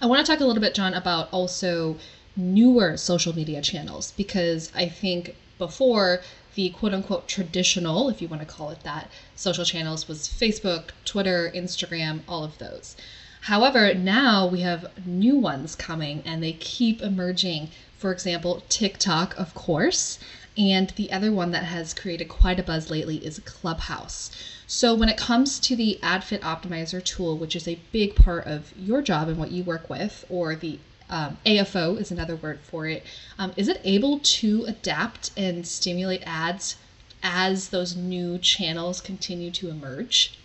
I 0.00 0.06
want 0.06 0.24
to 0.24 0.32
talk 0.32 0.40
a 0.40 0.46
little 0.46 0.62
bit, 0.62 0.74
John, 0.74 0.94
about 0.94 1.28
also 1.32 1.98
newer 2.34 2.96
social 2.96 3.34
media 3.36 3.60
channels 3.60 4.12
because 4.16 4.72
I 4.74 4.88
think 4.88 5.34
before 5.58 6.20
the 6.58 6.70
quote 6.70 6.92
unquote 6.92 7.28
traditional, 7.28 8.08
if 8.08 8.20
you 8.20 8.26
want 8.26 8.42
to 8.42 8.46
call 8.46 8.70
it 8.70 8.82
that, 8.82 9.08
social 9.36 9.64
channels 9.64 10.08
was 10.08 10.28
Facebook, 10.28 10.90
Twitter, 11.04 11.52
Instagram, 11.54 12.18
all 12.26 12.42
of 12.42 12.58
those. 12.58 12.96
However, 13.42 13.94
now 13.94 14.44
we 14.44 14.62
have 14.62 14.90
new 15.06 15.36
ones 15.36 15.76
coming 15.76 16.20
and 16.26 16.42
they 16.42 16.54
keep 16.54 17.00
emerging. 17.00 17.70
For 17.96 18.10
example, 18.10 18.64
TikTok, 18.68 19.38
of 19.38 19.54
course, 19.54 20.18
and 20.56 20.90
the 20.96 21.12
other 21.12 21.30
one 21.30 21.52
that 21.52 21.62
has 21.62 21.94
created 21.94 22.28
quite 22.28 22.58
a 22.58 22.64
buzz 22.64 22.90
lately 22.90 23.24
is 23.24 23.38
Clubhouse. 23.44 24.32
So, 24.66 24.96
when 24.96 25.08
it 25.08 25.16
comes 25.16 25.60
to 25.60 25.76
the 25.76 26.00
AdFit 26.02 26.40
Optimizer 26.40 27.04
tool, 27.04 27.38
which 27.38 27.54
is 27.54 27.68
a 27.68 27.78
big 27.92 28.16
part 28.16 28.48
of 28.48 28.72
your 28.76 29.00
job 29.00 29.28
and 29.28 29.38
what 29.38 29.52
you 29.52 29.62
work 29.62 29.88
with, 29.88 30.24
or 30.28 30.56
the 30.56 30.80
um, 31.10 31.38
AFO 31.46 31.98
is 31.98 32.10
another 32.10 32.36
word 32.36 32.60
for 32.62 32.86
it. 32.86 33.04
Um, 33.38 33.52
is 33.56 33.68
it 33.68 33.80
able 33.84 34.18
to 34.18 34.64
adapt 34.66 35.30
and 35.36 35.66
stimulate 35.66 36.22
ads 36.26 36.76
as 37.22 37.70
those 37.70 37.96
new 37.96 38.38
channels 38.38 39.00
continue 39.00 39.50
to 39.52 39.68
emerge? 39.68 40.38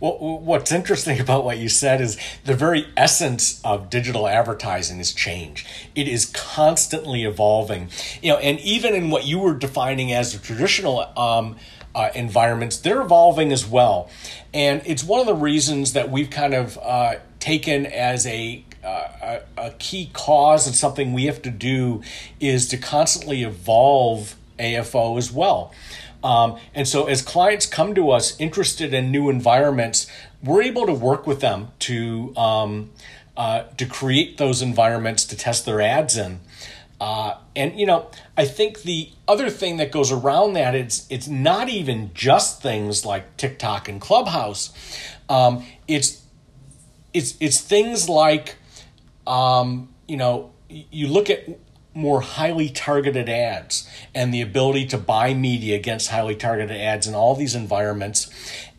Well, 0.00 0.18
what's 0.40 0.72
interesting 0.72 1.20
about 1.24 1.44
what 1.44 1.58
you 1.58 1.68
said 1.68 2.00
is 2.00 2.18
the 2.44 2.54
very 2.54 2.86
essence 2.96 3.60
of 3.64 3.90
digital 3.90 4.26
advertising 4.26 4.98
is 4.98 5.12
change. 5.12 5.66
It 5.94 6.08
is 6.08 6.26
constantly 6.26 7.24
evolving, 7.24 7.90
you 8.22 8.32
know, 8.32 8.38
and 8.38 8.58
even 8.60 8.94
in 8.94 9.10
what 9.10 9.26
you 9.26 9.38
were 9.38 9.54
defining 9.54 10.12
as 10.12 10.32
the 10.32 10.38
traditional 10.38 11.00
um, 11.16 11.56
uh, 11.94 12.10
environments, 12.14 12.76
they're 12.78 13.00
evolving 13.00 13.52
as 13.52 13.66
well. 13.66 14.10
And 14.52 14.82
it's 14.84 15.04
one 15.04 15.20
of 15.20 15.26
the 15.26 15.34
reasons 15.34 15.92
that 15.92 16.10
we've 16.10 16.30
kind 16.30 16.54
of 16.54 16.78
uh, 16.82 17.16
taken 17.38 17.86
as 17.86 18.26
a 18.26 18.64
a, 18.84 19.42
a 19.56 19.70
key 19.78 20.10
cause 20.12 20.66
and 20.66 20.76
something 20.76 21.12
we 21.12 21.24
have 21.24 21.42
to 21.42 21.50
do 21.50 22.02
is 22.40 22.68
to 22.68 22.76
constantly 22.76 23.42
evolve 23.42 24.36
AFO 24.58 25.18
as 25.18 25.32
well. 25.32 25.72
Um, 26.22 26.58
and 26.74 26.88
so, 26.88 27.06
as 27.06 27.20
clients 27.20 27.66
come 27.66 27.94
to 27.94 28.10
us 28.10 28.38
interested 28.40 28.94
in 28.94 29.10
new 29.10 29.28
environments, 29.28 30.10
we're 30.42 30.62
able 30.62 30.86
to 30.86 30.94
work 30.94 31.26
with 31.26 31.40
them 31.40 31.68
to 31.80 32.34
um, 32.36 32.90
uh, 33.36 33.64
to 33.76 33.84
create 33.84 34.38
those 34.38 34.62
environments 34.62 35.24
to 35.26 35.36
test 35.36 35.66
their 35.66 35.80
ads 35.80 36.16
in. 36.16 36.40
Uh, 37.00 37.36
and 37.54 37.78
you 37.78 37.84
know, 37.84 38.08
I 38.36 38.46
think 38.46 38.82
the 38.82 39.10
other 39.28 39.50
thing 39.50 39.76
that 39.76 39.92
goes 39.92 40.10
around 40.10 40.54
that 40.54 40.74
it's 40.74 41.06
it's 41.10 41.28
not 41.28 41.68
even 41.68 42.10
just 42.14 42.62
things 42.62 43.04
like 43.04 43.36
TikTok 43.36 43.88
and 43.88 44.00
Clubhouse. 44.00 44.72
Um, 45.28 45.66
it's 45.86 46.22
it's 47.12 47.36
it's 47.40 47.60
things 47.60 48.08
like 48.08 48.56
um, 49.26 49.88
you 50.06 50.16
know, 50.16 50.52
you 50.68 51.08
look 51.08 51.30
at 51.30 51.48
more 51.94 52.20
highly 52.20 52.68
targeted 52.68 53.28
ads 53.28 53.88
and 54.14 54.34
the 54.34 54.40
ability 54.40 54.84
to 54.84 54.98
buy 54.98 55.32
media 55.32 55.76
against 55.76 56.10
highly 56.10 56.34
targeted 56.34 56.76
ads 56.76 57.06
in 57.06 57.14
all 57.14 57.36
these 57.36 57.54
environments. 57.54 58.28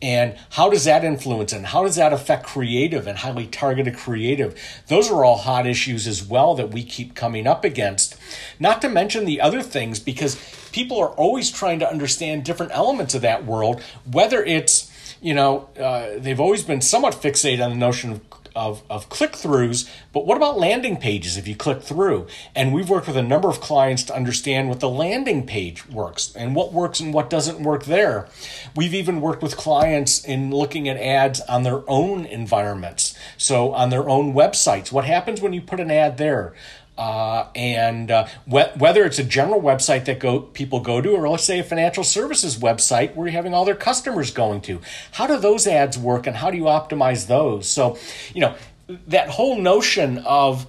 And 0.01 0.37
how 0.51 0.69
does 0.69 0.83
that 0.83 1.05
influence 1.05 1.53
and 1.53 1.67
how 1.67 1.83
does 1.83 1.95
that 1.95 2.11
affect 2.11 2.45
creative 2.45 3.07
and 3.07 3.19
highly 3.19 3.47
targeted 3.47 3.95
creative? 3.95 4.59
Those 4.87 5.09
are 5.09 5.23
all 5.23 5.37
hot 5.37 5.65
issues 5.65 6.07
as 6.07 6.23
well 6.23 6.55
that 6.55 6.71
we 6.71 6.83
keep 6.83 7.15
coming 7.15 7.47
up 7.47 7.63
against. 7.63 8.17
Not 8.59 8.81
to 8.81 8.89
mention 8.89 9.23
the 9.23 9.39
other 9.39 9.61
things 9.61 9.99
because 9.99 10.35
people 10.73 10.99
are 10.99 11.09
always 11.09 11.49
trying 11.49 11.79
to 11.79 11.89
understand 11.89 12.43
different 12.43 12.73
elements 12.73 13.15
of 13.15 13.21
that 13.21 13.45
world, 13.45 13.81
whether 14.11 14.43
it's 14.43 14.91
you 15.21 15.33
know, 15.33 15.69
uh, 15.79 16.19
they've 16.19 16.39
always 16.39 16.61
been 16.61 16.81
somewhat 16.81 17.15
fixated 17.15 17.63
on 17.63 17.71
the 17.71 17.77
notion 17.77 18.11
of 18.11 18.21
of, 18.55 18.83
of 18.89 19.09
click 19.09 19.33
throughs, 19.33 19.89
but 20.13 20.25
what 20.25 20.38
about 20.38 20.57
landing 20.57 20.97
pages 20.97 21.38
if 21.38 21.47
you 21.47 21.55
click 21.55 21.81
through? 21.81 22.27
And 22.55 22.74
we've 22.74 22.89
worked 22.89 23.07
with 23.07 23.17
a 23.17 23.21
number 23.21 23.50
of 23.50 23.59
clients 23.59 24.03
to 24.03 24.15
understand 24.15 24.69
what 24.69 24.79
the 24.79 24.89
landing 24.89 25.45
page 25.45 25.88
works 25.88 26.33
and 26.35 26.55
what 26.55 26.74
works 26.74 27.00
and 27.00 27.13
what 27.13 27.29
doesn't 27.29 27.63
work 27.63 27.85
there. 27.85 28.27
We've 28.75 28.93
even 28.93 29.21
worked 29.21 29.43
with 29.43 29.57
clients 29.57 30.24
in 30.24 30.51
looking 30.51 30.88
at 30.88 30.97
ads 30.97 31.41
on 31.41 31.63
their 31.63 31.89
own 31.89 32.25
environments. 32.25 33.15
So 33.38 33.74
on 33.74 33.89
their 33.89 34.07
own 34.09 34.33
websites, 34.33 34.91
what 34.91 35.05
happens 35.05 35.41
when 35.41 35.53
you 35.53 35.62
put 35.62 35.79
an 35.79 35.91
ad 35.91 36.17
there? 36.17 36.53
Uh, 36.97 37.47
and 37.55 38.09
uh, 38.09 38.25
wh- 38.45 38.71
whether 38.77 39.03
it's 39.03 39.19
a 39.19 39.23
general 39.23 39.61
website 39.61 40.05
that 40.05 40.19
go 40.19 40.39
people 40.39 40.79
go 40.79 41.01
to, 41.01 41.11
or 41.11 41.27
let's 41.27 41.43
say 41.43 41.59
a 41.59 41.63
financial 41.63 42.05
services 42.05 42.57
website 42.57 43.15
where 43.15 43.27
you're 43.27 43.33
having 43.33 43.53
all 43.53 43.65
their 43.65 43.75
customers 43.75 44.31
going 44.31 44.61
to, 44.61 44.79
how 45.11 45.27
do 45.27 45.37
those 45.37 45.67
ads 45.67 45.97
work, 45.97 46.25
and 46.25 46.37
how 46.37 46.49
do 46.49 46.57
you 46.57 46.63
optimize 46.63 47.27
those? 47.27 47.67
So, 47.67 47.97
you 48.33 48.41
know, 48.41 48.55
that 49.07 49.29
whole 49.29 49.59
notion 49.59 50.19
of 50.19 50.67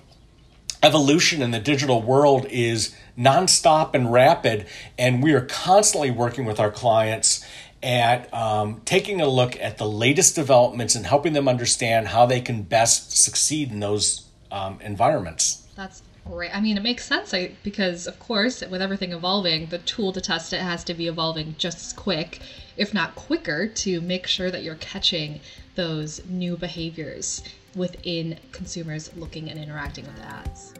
evolution 0.83 1.43
in 1.43 1.53
the 1.53 1.61
digital 1.61 2.03
world 2.03 2.47
is 2.51 2.95
nonstop 3.17 3.95
and 3.95 4.13
rapid, 4.13 4.67
and 4.99 5.23
we 5.23 5.33
are 5.33 5.43
constantly 5.43 6.11
working 6.11 6.45
with 6.45 6.59
our 6.59 6.71
clients 6.71 7.45
at 7.83 8.33
um, 8.35 8.81
taking 8.85 9.21
a 9.21 9.29
look 9.29 9.59
at 9.61 9.79
the 9.79 9.87
latest 9.87 10.35
developments 10.35 10.95
and 10.95 11.07
helping 11.07 11.35
them 11.35 11.47
understand 11.47 12.09
how 12.09 12.27
they 12.27 12.41
can 12.41 12.63
best 12.63 13.17
succeed 13.17 13.71
in 13.71 13.81
those 13.81 14.27
um, 14.51 14.79
environments. 14.81 15.67
That's 15.77 16.03
Right. 16.29 16.55
I 16.55 16.61
mean, 16.61 16.77
it 16.77 16.83
makes 16.83 17.07
sense 17.07 17.33
I, 17.33 17.53
because, 17.63 18.07
of 18.07 18.19
course, 18.19 18.61
with 18.61 18.83
everything 18.83 19.13
evolving, 19.13 19.67
the 19.67 19.79
tool 19.79 20.13
to 20.13 20.21
test 20.21 20.53
it 20.53 20.61
has 20.61 20.83
to 20.85 20.95
be 20.95 21.07
evolving 21.07 21.55
just 21.57 21.79
as 21.79 21.93
quick, 21.93 22.41
if 22.77 22.93
not 22.93 23.15
quicker, 23.15 23.69
to 23.69 24.01
make 24.01 24.27
sure 24.27 24.51
that 24.51 24.63
you're 24.63 24.75
catching 24.75 25.41
those 25.77 26.25
new 26.27 26.57
behaviors 26.57 27.43
within 27.75 28.39
consumers 28.53 29.11
looking 29.17 29.49
and 29.49 29.59
interacting 29.59 30.05
with 30.05 30.21
ads. 30.21 30.75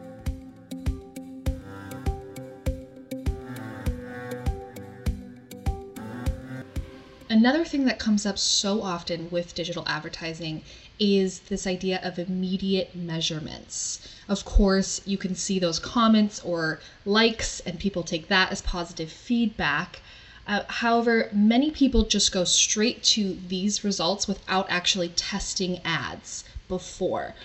Another 7.29 7.65
thing 7.65 7.85
that 7.85 7.99
comes 7.99 8.25
up 8.25 8.37
so 8.37 8.81
often 8.81 9.29
with 9.29 9.53
digital 9.53 9.83
advertising 9.87 10.63
is 10.99 11.39
this 11.41 11.67
idea 11.67 11.99
of 12.03 12.17
immediate 12.17 12.95
measurements. 12.95 14.07
Of 14.27 14.45
course, 14.45 15.01
you 15.05 15.17
can 15.17 15.35
see 15.35 15.59
those 15.59 15.79
comments 15.79 16.41
or 16.43 16.79
likes, 17.05 17.59
and 17.61 17.79
people 17.79 18.03
take 18.03 18.27
that 18.27 18.51
as 18.51 18.61
positive 18.61 19.11
feedback. 19.11 20.01
Uh, 20.47 20.63
however, 20.67 21.29
many 21.33 21.71
people 21.71 22.03
just 22.03 22.31
go 22.31 22.43
straight 22.43 23.03
to 23.03 23.37
these 23.47 23.83
results 23.83 24.27
without 24.27 24.65
actually 24.69 25.09
testing 25.09 25.81
ads 25.83 26.43
before. 26.67 27.35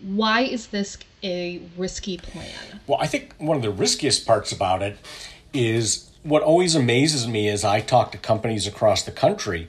Why 0.00 0.42
is 0.42 0.68
this 0.68 0.98
a 1.22 1.60
risky 1.76 2.16
plan? 2.16 2.80
Well, 2.86 2.98
I 3.00 3.06
think 3.06 3.34
one 3.38 3.56
of 3.56 3.62
the 3.62 3.70
riskiest 3.70 4.26
parts 4.26 4.52
about 4.52 4.82
it 4.82 4.96
is 5.52 6.10
what 6.22 6.42
always 6.42 6.74
amazes 6.74 7.26
me 7.26 7.48
as 7.48 7.64
I 7.64 7.80
talk 7.80 8.12
to 8.12 8.18
companies 8.18 8.66
across 8.66 9.02
the 9.02 9.10
country 9.10 9.68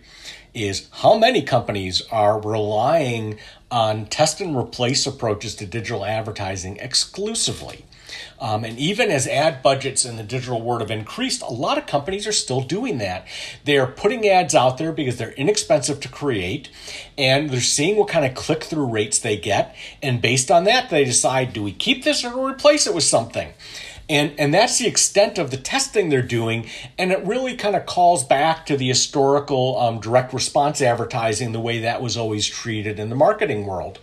is 0.53 0.87
how 0.91 1.17
many 1.17 1.41
companies 1.41 2.01
are 2.11 2.39
relying 2.39 3.37
on 3.71 4.05
test 4.07 4.41
and 4.41 4.57
replace 4.57 5.05
approaches 5.05 5.55
to 5.55 5.65
digital 5.65 6.05
advertising 6.05 6.77
exclusively. 6.77 7.85
Um, 8.39 8.63
and 8.63 8.77
even 8.79 9.11
as 9.11 9.27
ad 9.27 9.61
budgets 9.61 10.05
in 10.05 10.15
the 10.15 10.23
digital 10.23 10.61
world 10.61 10.81
have 10.81 10.91
increased, 10.91 11.41
a 11.41 11.51
lot 11.51 11.77
of 11.77 11.85
companies 11.85 12.25
are 12.25 12.31
still 12.31 12.61
doing 12.61 12.97
that. 12.99 13.27
They 13.65 13.77
are 13.77 13.87
putting 13.87 14.27
ads 14.27 14.55
out 14.55 14.77
there 14.77 14.91
because 14.91 15.17
they're 15.17 15.33
inexpensive 15.33 15.99
to 16.01 16.09
create 16.09 16.69
and 17.17 17.49
they're 17.49 17.61
seeing 17.61 17.97
what 17.97 18.07
kind 18.07 18.25
of 18.25 18.33
click 18.33 18.63
through 18.63 18.87
rates 18.87 19.19
they 19.19 19.37
get. 19.37 19.75
And 20.01 20.21
based 20.21 20.49
on 20.49 20.63
that, 20.63 20.89
they 20.89 21.03
decide 21.05 21.53
do 21.53 21.63
we 21.63 21.71
keep 21.71 22.03
this 22.03 22.23
or 22.23 22.49
replace 22.49 22.87
it 22.87 22.95
with 22.95 23.03
something? 23.03 23.53
And, 24.09 24.33
and 24.39 24.51
that's 24.51 24.79
the 24.79 24.87
extent 24.87 25.37
of 25.37 25.51
the 25.51 25.57
testing 25.57 26.09
they're 26.09 26.21
doing. 26.23 26.67
And 26.97 27.11
it 27.11 27.23
really 27.23 27.55
kind 27.55 27.75
of 27.75 27.85
calls 27.85 28.23
back 28.23 28.65
to 28.65 28.75
the 28.75 28.87
historical 28.87 29.79
um, 29.79 29.99
direct 29.99 30.33
response 30.33 30.81
advertising, 30.81 31.51
the 31.51 31.59
way 31.59 31.79
that 31.79 32.01
was 32.01 32.17
always 32.17 32.47
treated 32.47 32.99
in 32.99 33.09
the 33.09 33.15
marketing 33.15 33.67
world. 33.67 33.99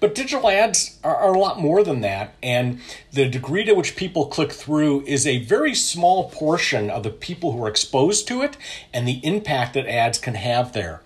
But 0.00 0.14
digital 0.14 0.50
ads 0.50 0.98
are, 1.02 1.16
are, 1.16 1.32
a 1.32 1.38
lot 1.38 1.60
more 1.60 1.82
than 1.82 2.00
that, 2.02 2.34
and 2.42 2.80
the 3.12 3.26
degree 3.28 3.64
to 3.64 3.74
which 3.74 3.96
people 3.96 4.26
click 4.26 4.52
through 4.52 5.02
is 5.06 5.26
a 5.26 5.38
very 5.38 5.74
small 5.74 6.28
portion 6.30 6.90
of 6.90 7.04
the 7.04 7.10
people 7.10 7.52
who 7.52 7.64
are 7.64 7.68
exposed 7.68 8.28
to 8.28 8.42
it 8.42 8.56
and 8.92 9.08
the 9.08 9.24
impact 9.24 9.74
that 9.74 9.86
ads 9.86 10.18
can 10.18 10.34
have 10.34 10.72
there. 10.72 11.00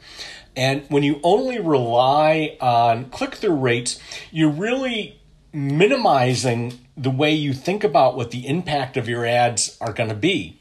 And 0.56 0.84
when 0.88 1.04
you 1.04 1.20
only 1.22 1.60
rely 1.60 2.56
on 2.60 3.10
click 3.10 3.36
through 3.36 3.54
rates, 3.54 4.00
you're 4.32 4.50
really 4.50 5.20
minimizing 5.52 6.80
the 6.98 7.11
way 7.11 7.32
you 7.32 7.52
think 7.52 7.84
about 7.84 8.16
what 8.16 8.30
the 8.30 8.46
impact 8.46 8.96
of 8.96 9.08
your 9.08 9.24
ads 9.24 9.76
are 9.80 9.92
going 9.92 10.08
to 10.08 10.14
be. 10.14 10.58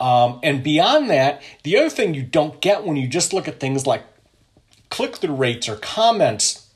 Um, 0.00 0.40
and 0.42 0.62
beyond 0.62 1.10
that, 1.10 1.42
the 1.62 1.76
other 1.76 1.90
thing 1.90 2.14
you 2.14 2.22
don't 2.22 2.60
get 2.60 2.84
when 2.84 2.96
you 2.96 3.08
just 3.08 3.32
look 3.32 3.48
at 3.48 3.60
things 3.60 3.86
like 3.86 4.04
click 4.90 5.16
through 5.16 5.34
rates 5.34 5.68
or 5.68 5.76
comments 5.76 6.68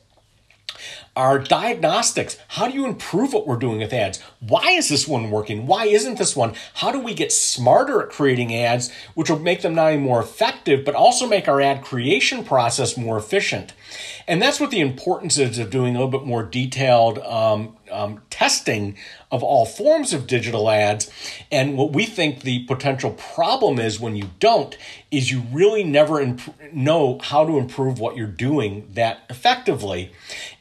are 1.15 1.37
diagnostics. 1.37 2.37
How 2.49 2.67
do 2.67 2.73
you 2.73 2.85
improve 2.85 3.33
what 3.33 3.45
we're 3.45 3.57
doing 3.57 3.79
with 3.79 3.93
ads? 3.93 4.19
Why 4.39 4.71
is 4.71 4.89
this 4.89 5.07
one 5.07 5.29
working? 5.29 5.67
Why 5.67 5.85
isn't 5.85 6.17
this 6.17 6.35
one? 6.35 6.55
How 6.75 6.91
do 6.91 6.99
we 6.99 7.13
get 7.13 7.31
smarter 7.31 8.01
at 8.01 8.09
creating 8.09 8.53
ads, 8.55 8.91
which 9.13 9.29
will 9.29 9.39
make 9.39 9.61
them 9.61 9.75
not 9.75 9.91
only 9.91 9.99
more 9.99 10.21
effective, 10.21 10.83
but 10.83 10.95
also 10.95 11.27
make 11.27 11.47
our 11.47 11.61
ad 11.61 11.83
creation 11.83 12.43
process 12.43 12.97
more 12.97 13.17
efficient? 13.17 13.73
And 14.27 14.41
that's 14.41 14.59
what 14.59 14.71
the 14.71 14.79
importance 14.79 15.37
is 15.37 15.59
of 15.59 15.69
doing 15.69 15.95
a 15.95 15.99
little 15.99 16.19
bit 16.19 16.25
more 16.27 16.43
detailed 16.43 17.19
um, 17.19 17.77
um, 17.91 18.21
testing 18.29 18.97
of 19.31 19.43
all 19.43 19.65
forms 19.65 20.13
of 20.13 20.27
digital 20.27 20.69
ads. 20.69 21.09
And 21.51 21.77
what 21.77 21.93
we 21.93 22.05
think 22.05 22.41
the 22.41 22.65
potential 22.65 23.11
problem 23.11 23.79
is 23.79 23.99
when 23.99 24.15
you 24.15 24.29
don't, 24.39 24.77
is 25.11 25.31
you 25.31 25.43
really 25.51 25.83
never 25.83 26.19
imp- 26.19 26.73
know 26.73 27.19
how 27.21 27.45
to 27.45 27.57
improve 27.57 27.99
what 27.99 28.15
you're 28.15 28.27
doing 28.27 28.89
that 28.93 29.21
effectively. 29.29 30.11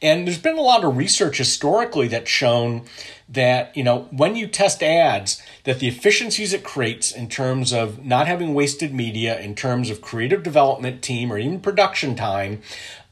And 0.00 0.26
there's 0.26 0.38
been 0.38 0.58
a 0.58 0.62
lot 0.62 0.84
of 0.84 0.96
research 0.96 1.38
historically 1.38 2.08
that's 2.08 2.30
shown 2.30 2.84
that 3.32 3.74
you 3.74 3.82
know 3.82 4.08
when 4.10 4.36
you 4.36 4.46
test 4.46 4.82
ads 4.82 5.42
that 5.64 5.78
the 5.78 5.88
efficiencies 5.88 6.52
it 6.52 6.62
creates 6.62 7.10
in 7.12 7.28
terms 7.28 7.72
of 7.72 8.04
not 8.04 8.26
having 8.26 8.52
wasted 8.52 8.92
media 8.92 9.40
in 9.40 9.54
terms 9.54 9.88
of 9.88 10.02
creative 10.02 10.42
development 10.42 11.02
team 11.02 11.32
or 11.32 11.38
even 11.38 11.60
production 11.60 12.14
time 12.14 12.60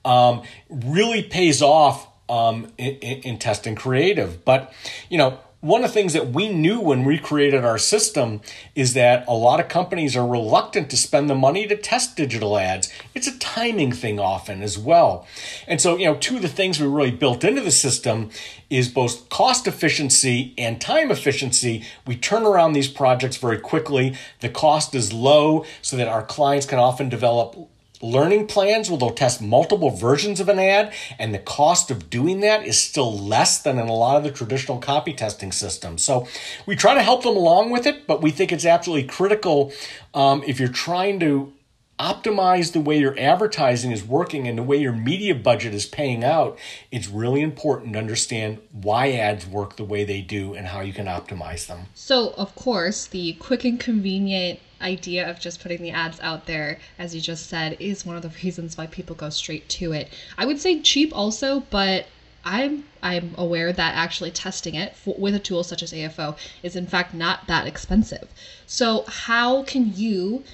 um, 0.05 0.43
really 0.69 1.23
pays 1.23 1.63
off 1.63 2.09
um, 2.29 2.73
in, 2.79 2.95
in 2.97 3.39
testing 3.39 3.75
creative. 3.75 4.45
But, 4.45 4.73
you 5.09 5.19
know, 5.19 5.39
one 5.61 5.85
of 5.85 5.91
the 5.91 5.95
things 5.95 6.15
that 6.15 6.29
we 6.29 6.49
knew 6.49 6.81
when 6.81 7.05
we 7.05 7.19
created 7.19 7.67
our 7.67 7.77
system 7.77 8.41
is 8.75 8.95
that 8.95 9.27
a 9.29 9.35
lot 9.35 9.61
of 9.61 9.69
companies 9.69 10.17
are 10.17 10.27
reluctant 10.27 10.89
to 10.89 10.97
spend 10.97 11.29
the 11.29 11.35
money 11.35 11.67
to 11.67 11.77
test 11.77 12.17
digital 12.17 12.57
ads. 12.57 12.91
It's 13.15 13.27
a 13.27 13.39
timing 13.39 13.93
thing 13.93 14.19
often 14.19 14.63
as 14.63 14.79
well. 14.79 15.27
And 15.67 15.79
so, 15.79 15.99
you 15.99 16.07
know, 16.07 16.15
two 16.15 16.37
of 16.37 16.43
the 16.43 16.49
things 16.49 16.81
we 16.81 16.87
really 16.87 17.11
built 17.11 17.45
into 17.45 17.61
the 17.61 17.71
system 17.71 18.31
is 18.71 18.89
both 18.89 19.29
cost 19.29 19.67
efficiency 19.67 20.55
and 20.57 20.81
time 20.81 21.11
efficiency. 21.11 21.85
We 22.07 22.17
turn 22.17 22.45
around 22.45 22.73
these 22.73 22.89
projects 22.89 23.37
very 23.37 23.59
quickly. 23.59 24.17
The 24.41 24.49
cost 24.49 24.95
is 24.95 25.13
low 25.13 25.67
so 25.83 25.95
that 25.99 26.09
our 26.09 26.23
clients 26.23 26.65
can 26.65 26.79
often 26.79 27.11
develop 27.11 27.69
learning 28.01 28.47
plans 28.47 28.91
where 28.91 28.99
they'll 28.99 29.11
test 29.11 29.43
multiple 29.43 29.91
versions 29.91 30.41
of 30.41 30.49
an 30.49 30.59
ad, 30.59 30.93
and 31.19 31.35
the 31.35 31.39
cost 31.39 31.91
of 31.91 32.11
doing 32.11 32.41
that 32.41 32.67
is 32.67 32.79
still 32.79 33.17
less 33.17 33.61
than 33.61 33.79
in 33.79 33.89
a 33.89 33.95
lot 33.95 34.17
of 34.17 34.25
the 34.25 34.31
traditional 34.31 34.79
copy 34.79 35.13
testing 35.13 35.53
systems. 35.53 36.03
So 36.03 36.27
we 36.67 36.77
try 36.77 36.95
to 36.95 37.03
help 37.03 37.23
them 37.23 37.37
along 37.37 37.71
with 37.71 37.87
it, 37.87 38.07
but 38.07 38.23
we 38.23 38.31
think 38.31 38.53
it's 38.53 38.65
absolutely 38.65 39.09
critical 39.09 39.73
um, 40.15 40.43
if 40.47 40.59
you're 40.59 40.69
trying 40.69 41.21
to 41.21 41.53
optimize 42.01 42.73
the 42.73 42.81
way 42.81 42.99
your 42.99 43.15
advertising 43.19 43.93
is 43.93 44.03
working 44.03 44.49
and 44.49 44.57
the 44.57 44.63
way 44.63 44.79
your 44.79 44.93
media 44.93 45.35
budget 45.35 45.75
is 45.75 45.85
paying 45.85 46.25
out, 46.25 46.59
it's 46.91 47.09
really 47.09 47.43
important 47.43 47.93
to 47.93 47.99
understand 47.99 48.59
why 48.73 49.13
ads 49.13 49.47
work 49.47 49.77
the 49.77 49.85
way 49.85 50.03
they 50.03 50.23
do 50.23 50.55
and 50.55 50.69
how 50.69 50.81
you 50.81 50.95
can 50.95 51.05
optimize 51.05 51.67
them. 51.67 51.81
So, 51.95 52.33
of 52.39 52.55
course, 52.55 53.07
the 53.07 53.35
quick 53.35 53.65
and 53.65 53.79
convenient 53.79 54.61
idea 54.81 55.29
of 55.29 55.41
just 55.41 55.61
putting 55.61 55.83
the 55.83 55.91
ads 55.91 56.21
out 56.21 56.47
there, 56.47 56.79
as 56.99 57.15
you 57.15 57.21
just 57.21 57.47
said, 57.47 57.77
is 57.81 58.07
one 58.07 58.17
of 58.17 58.23
the 58.23 58.29
reasons 58.45 58.77
why 58.77 58.87
people 58.87 59.17
go 59.17 59.31
straight 59.31 59.69
to 59.71 59.93
it. 59.93 60.09
I 60.39 60.47
would 60.47 60.61
say 60.61 60.81
cheap 60.81 61.15
also, 61.15 61.61
but 61.71 62.07
I'm 62.45 62.85
I'm 63.03 63.35
aware 63.37 63.71
that 63.71 63.95
actually 63.95 64.31
testing 64.31 64.75
it 64.75 64.97
for, 64.97 65.15
with 65.19 65.35
a 65.35 65.39
tool 65.39 65.63
such 65.63 65.83
as 65.83 65.93
AFO 65.93 66.37
is 66.63 66.75
in 66.75 66.87
fact 66.87 67.13
not 67.13 67.47
that 67.49 67.67
expensive. 67.67 68.29
So 68.67 69.05
how 69.07 69.63
can 69.65 69.95
you 69.95 70.45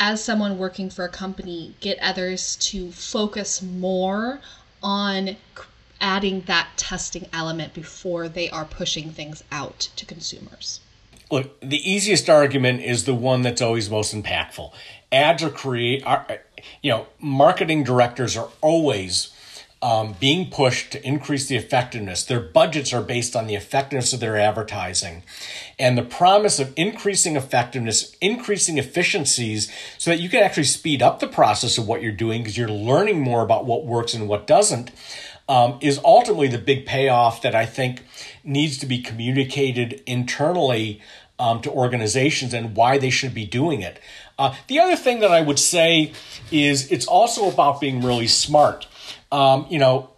as 0.00 0.24
someone 0.24 0.58
working 0.58 0.90
for 0.90 1.04
a 1.04 1.08
company 1.08 1.74
get 1.80 1.98
others 2.00 2.56
to 2.56 2.90
focus 2.90 3.62
more 3.62 4.40
on 4.82 5.36
adding 6.00 6.40
that 6.42 6.70
testing 6.76 7.28
element 7.32 7.74
before 7.74 8.28
they 8.28 8.50
are 8.50 8.64
pushing 8.64 9.12
things 9.12 9.44
out 9.52 9.90
to 9.94 10.04
consumers? 10.04 10.80
Look, 11.30 11.60
the 11.60 11.90
easiest 11.90 12.28
argument 12.28 12.82
is 12.82 13.04
the 13.04 13.14
one 13.14 13.42
that's 13.42 13.62
always 13.62 13.88
most 13.88 14.14
impactful. 14.14 14.72
Ads 15.12 15.42
are 15.42 15.50
create, 15.50 16.04
are, 16.04 16.26
you 16.82 16.90
know, 16.90 17.06
marketing 17.20 17.84
directors 17.84 18.36
are 18.36 18.48
always 18.60 19.32
um, 19.82 20.14
being 20.20 20.50
pushed 20.50 20.92
to 20.92 21.06
increase 21.06 21.46
the 21.46 21.56
effectiveness. 21.56 22.24
Their 22.24 22.40
budgets 22.40 22.92
are 22.92 23.00
based 23.00 23.34
on 23.34 23.46
the 23.46 23.54
effectiveness 23.54 24.12
of 24.12 24.20
their 24.20 24.36
advertising. 24.36 25.22
And 25.78 25.96
the 25.96 26.02
promise 26.02 26.58
of 26.58 26.74
increasing 26.76 27.36
effectiveness, 27.36 28.14
increasing 28.20 28.76
efficiencies, 28.76 29.72
so 29.96 30.10
that 30.10 30.20
you 30.20 30.28
can 30.28 30.42
actually 30.42 30.64
speed 30.64 31.00
up 31.02 31.20
the 31.20 31.26
process 31.26 31.78
of 31.78 31.88
what 31.88 32.02
you're 32.02 32.12
doing 32.12 32.42
because 32.42 32.58
you're 32.58 32.68
learning 32.68 33.20
more 33.20 33.42
about 33.42 33.64
what 33.64 33.86
works 33.86 34.12
and 34.12 34.28
what 34.28 34.46
doesn't, 34.46 34.90
um, 35.48 35.78
is 35.80 35.98
ultimately 36.04 36.48
the 36.48 36.58
big 36.58 36.84
payoff 36.84 37.40
that 37.42 37.54
I 37.54 37.64
think 37.64 38.04
needs 38.44 38.78
to 38.78 38.86
be 38.86 39.00
communicated 39.00 40.02
internally 40.06 41.00
um, 41.38 41.62
to 41.62 41.70
organizations 41.70 42.52
and 42.52 42.76
why 42.76 42.98
they 42.98 43.10
should 43.10 43.34
be 43.34 43.46
doing 43.46 43.80
it. 43.80 43.98
Uh, 44.38 44.54
the 44.68 44.78
other 44.78 44.96
thing 44.96 45.20
that 45.20 45.32
I 45.32 45.40
would 45.40 45.58
say 45.58 46.12
is 46.50 46.90
it's 46.92 47.06
also 47.06 47.50
about 47.50 47.80
being 47.80 48.02
really 48.02 48.26
smart. 48.26 48.86
Um, 49.32 49.66
you 49.70 49.78
know, 49.78 50.10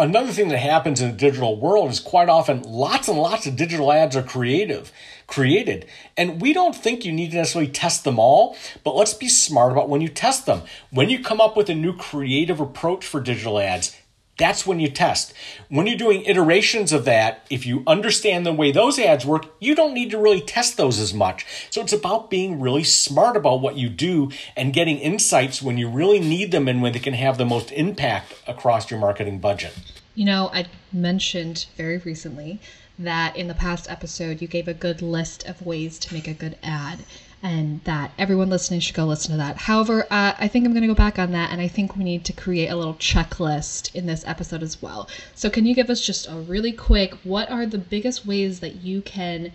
another 0.00 0.32
thing 0.32 0.48
that 0.48 0.58
happens 0.58 1.00
in 1.00 1.10
the 1.10 1.16
digital 1.16 1.58
world 1.58 1.90
is 1.90 2.00
quite 2.00 2.28
often 2.28 2.62
lots 2.62 3.08
and 3.08 3.18
lots 3.18 3.46
of 3.46 3.56
digital 3.56 3.92
ads 3.92 4.16
are 4.16 4.22
creative 4.22 4.92
created 5.26 5.86
and 6.16 6.40
we 6.40 6.52
don't 6.52 6.74
think 6.74 7.04
you 7.04 7.12
need 7.12 7.30
to 7.30 7.36
necessarily 7.36 7.70
test 7.70 8.04
them 8.04 8.18
all 8.18 8.56
but 8.82 8.96
let's 8.96 9.14
be 9.14 9.28
smart 9.28 9.70
about 9.70 9.88
when 9.88 10.00
you 10.00 10.08
test 10.08 10.46
them 10.46 10.62
when 10.90 11.10
you 11.10 11.22
come 11.22 11.40
up 11.40 11.56
with 11.56 11.68
a 11.68 11.74
new 11.74 11.94
creative 11.96 12.60
approach 12.60 13.06
for 13.06 13.20
digital 13.20 13.58
ads 13.58 13.96
that's 14.40 14.66
when 14.66 14.80
you 14.80 14.88
test. 14.88 15.32
When 15.68 15.86
you're 15.86 15.96
doing 15.96 16.24
iterations 16.24 16.92
of 16.92 17.04
that, 17.04 17.46
if 17.50 17.66
you 17.66 17.84
understand 17.86 18.44
the 18.44 18.52
way 18.52 18.72
those 18.72 18.98
ads 18.98 19.24
work, 19.24 19.46
you 19.60 19.74
don't 19.74 19.94
need 19.94 20.10
to 20.10 20.18
really 20.18 20.40
test 20.40 20.76
those 20.76 20.98
as 20.98 21.14
much. 21.14 21.46
So 21.70 21.82
it's 21.82 21.92
about 21.92 22.30
being 22.30 22.60
really 22.60 22.82
smart 22.82 23.36
about 23.36 23.60
what 23.60 23.76
you 23.76 23.88
do 23.88 24.30
and 24.56 24.72
getting 24.72 24.98
insights 24.98 25.62
when 25.62 25.78
you 25.78 25.88
really 25.88 26.18
need 26.18 26.50
them 26.50 26.66
and 26.66 26.82
when 26.82 26.92
they 26.92 26.98
can 26.98 27.14
have 27.14 27.38
the 27.38 27.44
most 27.44 27.70
impact 27.70 28.34
across 28.48 28.90
your 28.90 28.98
marketing 28.98 29.38
budget. 29.38 29.74
You 30.14 30.24
know, 30.24 30.50
I 30.52 30.66
mentioned 30.92 31.66
very 31.76 31.98
recently 31.98 32.58
that 32.98 33.36
in 33.36 33.46
the 33.46 33.54
past 33.54 33.90
episode 33.90 34.42
you 34.42 34.48
gave 34.48 34.68
a 34.68 34.74
good 34.74 35.02
list 35.02 35.46
of 35.46 35.64
ways 35.64 35.98
to 35.98 36.14
make 36.14 36.26
a 36.26 36.34
good 36.34 36.58
ad 36.62 37.00
and 37.42 37.82
that 37.84 38.10
everyone 38.18 38.50
listening 38.50 38.80
should 38.80 38.94
go 38.94 39.06
listen 39.06 39.30
to 39.30 39.36
that. 39.38 39.56
However, 39.56 40.04
uh, 40.10 40.34
I 40.38 40.48
think 40.48 40.66
I'm 40.66 40.72
going 40.72 40.82
to 40.82 40.88
go 40.88 40.94
back 40.94 41.18
on 41.18 41.32
that, 41.32 41.50
and 41.50 41.60
I 41.60 41.68
think 41.68 41.96
we 41.96 42.04
need 42.04 42.24
to 42.24 42.32
create 42.32 42.68
a 42.68 42.76
little 42.76 42.94
checklist 42.94 43.94
in 43.94 44.06
this 44.06 44.24
episode 44.26 44.62
as 44.62 44.80
well. 44.82 45.08
So, 45.34 45.48
can 45.48 45.64
you 45.64 45.74
give 45.74 45.88
us 45.90 46.00
just 46.00 46.28
a 46.28 46.34
really 46.34 46.72
quick 46.72 47.14
what 47.24 47.50
are 47.50 47.66
the 47.66 47.78
biggest 47.78 48.26
ways 48.26 48.60
that 48.60 48.76
you 48.76 49.00
can 49.00 49.52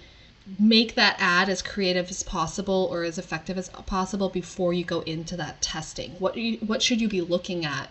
make 0.60 0.96
that 0.96 1.16
ad 1.20 1.50
as 1.50 1.62
creative 1.62 2.10
as 2.10 2.24
possible 2.24 2.88
or 2.92 3.04
as 3.04 3.18
effective 3.18 3.58
as 3.58 3.70
possible 3.70 4.30
before 4.30 4.74
you 4.74 4.84
go 4.84 5.02
into 5.02 5.38
that 5.38 5.62
testing? 5.62 6.12
What 6.20 6.38
you, 6.38 6.58
what 6.58 6.82
should 6.82 7.02
you 7.02 7.08
be 7.08 7.22
looking 7.22 7.66
at 7.66 7.90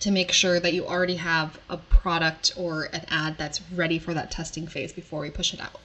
to 0.00 0.10
make 0.10 0.32
sure 0.32 0.60
that 0.60 0.72
you 0.72 0.86
already 0.86 1.16
have 1.16 1.58
a 1.68 1.76
product 1.76 2.52
or 2.56 2.84
an 2.84 3.04
ad 3.08 3.36
that's 3.38 3.60
ready 3.72 3.98
for 3.98 4.14
that 4.14 4.30
testing 4.30 4.66
phase 4.66 4.92
before 4.92 5.20
we 5.20 5.30
push 5.30 5.54
it 5.54 5.60
out? 5.60 5.80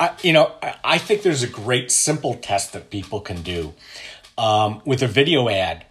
I, 0.00 0.14
you 0.22 0.32
know, 0.32 0.52
I 0.82 0.98
think 0.98 1.22
there's 1.22 1.42
a 1.42 1.48
great 1.48 1.90
simple 1.90 2.34
test 2.34 2.72
that 2.72 2.90
people 2.90 3.20
can 3.20 3.42
do 3.42 3.74
um, 4.38 4.80
with 4.84 5.02
a 5.02 5.08
video 5.08 5.48
ad. 5.48 5.84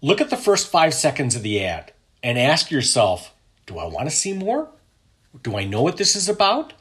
Look 0.00 0.20
at 0.20 0.30
the 0.30 0.36
first 0.36 0.70
five 0.70 0.94
seconds 0.94 1.34
of 1.34 1.42
the 1.42 1.64
ad 1.64 1.92
and 2.22 2.38
ask 2.38 2.70
yourself, 2.70 3.32
do 3.66 3.78
I 3.78 3.86
want 3.86 4.08
to 4.08 4.14
see 4.14 4.32
more? 4.32 4.68
Do 5.42 5.56
I 5.56 5.64
know 5.64 5.82
what 5.82 5.96
this 5.96 6.16
is 6.16 6.28
about? 6.28 6.72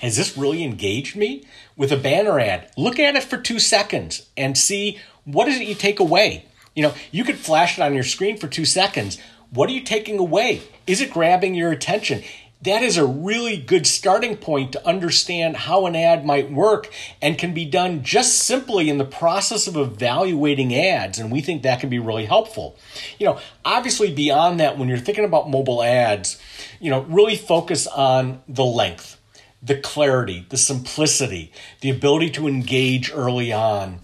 Has 0.00 0.16
this 0.16 0.36
really 0.36 0.62
engaged 0.62 1.16
me? 1.16 1.46
With 1.76 1.90
a 1.90 1.96
banner 1.96 2.38
ad, 2.38 2.70
look 2.76 2.98
at 2.98 3.16
it 3.16 3.24
for 3.24 3.38
two 3.38 3.58
seconds 3.58 4.28
and 4.36 4.56
see 4.56 4.98
what 5.24 5.48
is 5.48 5.60
it 5.60 5.66
you 5.66 5.74
take 5.74 5.98
away. 5.98 6.46
You 6.74 6.82
know, 6.82 6.94
you 7.10 7.24
could 7.24 7.38
flash 7.38 7.78
it 7.78 7.82
on 7.82 7.94
your 7.94 8.04
screen 8.04 8.36
for 8.36 8.46
two 8.46 8.64
seconds. 8.64 9.18
What 9.54 9.70
are 9.70 9.72
you 9.72 9.82
taking 9.82 10.18
away? 10.18 10.62
Is 10.86 11.00
it 11.00 11.12
grabbing 11.12 11.54
your 11.54 11.72
attention? 11.72 12.22
that 12.64 12.82
is 12.82 12.96
a 12.96 13.04
really 13.04 13.58
good 13.58 13.86
starting 13.86 14.36
point 14.38 14.72
to 14.72 14.86
understand 14.86 15.54
how 15.54 15.84
an 15.84 15.94
ad 15.94 16.24
might 16.24 16.50
work 16.50 16.90
and 17.20 17.36
can 17.36 17.52
be 17.52 17.66
done 17.66 18.02
just 18.02 18.38
simply 18.38 18.88
in 18.88 18.96
the 18.96 19.04
process 19.04 19.66
of 19.66 19.76
evaluating 19.76 20.74
ads. 20.74 21.18
And 21.18 21.30
we 21.30 21.42
think 21.42 21.62
that 21.62 21.80
can 21.80 21.90
be 21.90 21.98
really 21.98 22.24
helpful. 22.24 22.76
You 23.18 23.26
know, 23.26 23.40
obviously, 23.66 24.14
beyond 24.14 24.60
that, 24.60 24.78
when 24.78 24.88
you're 24.88 24.96
thinking 24.96 25.26
about 25.26 25.50
mobile 25.50 25.82
ads, 25.82 26.40
you 26.80 26.90
know, 26.90 27.02
really 27.02 27.36
focus 27.36 27.86
on 27.86 28.42
the 28.48 28.64
length, 28.64 29.20
the 29.62 29.78
clarity, 29.78 30.46
the 30.48 30.56
simplicity, 30.56 31.52
the 31.82 31.90
ability 31.90 32.30
to 32.30 32.48
engage 32.48 33.12
early 33.12 33.52
on. 33.52 34.00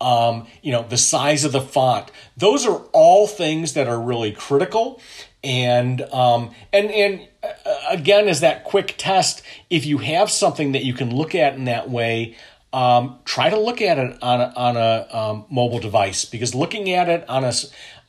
Um, 0.00 0.46
you 0.62 0.70
know, 0.70 0.86
the 0.88 0.96
size 0.96 1.44
of 1.44 1.50
the 1.50 1.60
font. 1.60 2.12
Those 2.36 2.64
are 2.64 2.76
all 2.92 3.26
things 3.26 3.72
that 3.72 3.88
are 3.88 4.00
really 4.00 4.30
critical 4.30 5.00
and 5.44 6.02
um, 6.12 6.50
and 6.72 6.90
and 6.90 7.28
uh, 7.42 7.74
again, 7.90 8.28
as 8.28 8.40
that 8.40 8.64
quick 8.64 8.94
test, 8.98 9.42
if 9.70 9.86
you 9.86 9.98
have 9.98 10.30
something 10.30 10.72
that 10.72 10.84
you 10.84 10.92
can 10.92 11.14
look 11.14 11.34
at 11.34 11.54
in 11.54 11.64
that 11.66 11.88
way, 11.88 12.36
um, 12.72 13.18
try 13.24 13.48
to 13.48 13.58
look 13.58 13.80
at 13.80 13.98
it 13.98 14.22
on 14.22 14.40
a, 14.40 14.52
on 14.54 14.76
a 14.76 15.08
um, 15.10 15.46
mobile 15.50 15.78
device 15.78 16.24
because 16.24 16.54
looking 16.54 16.90
at 16.90 17.08
it 17.08 17.28
on 17.28 17.44
a, 17.44 17.52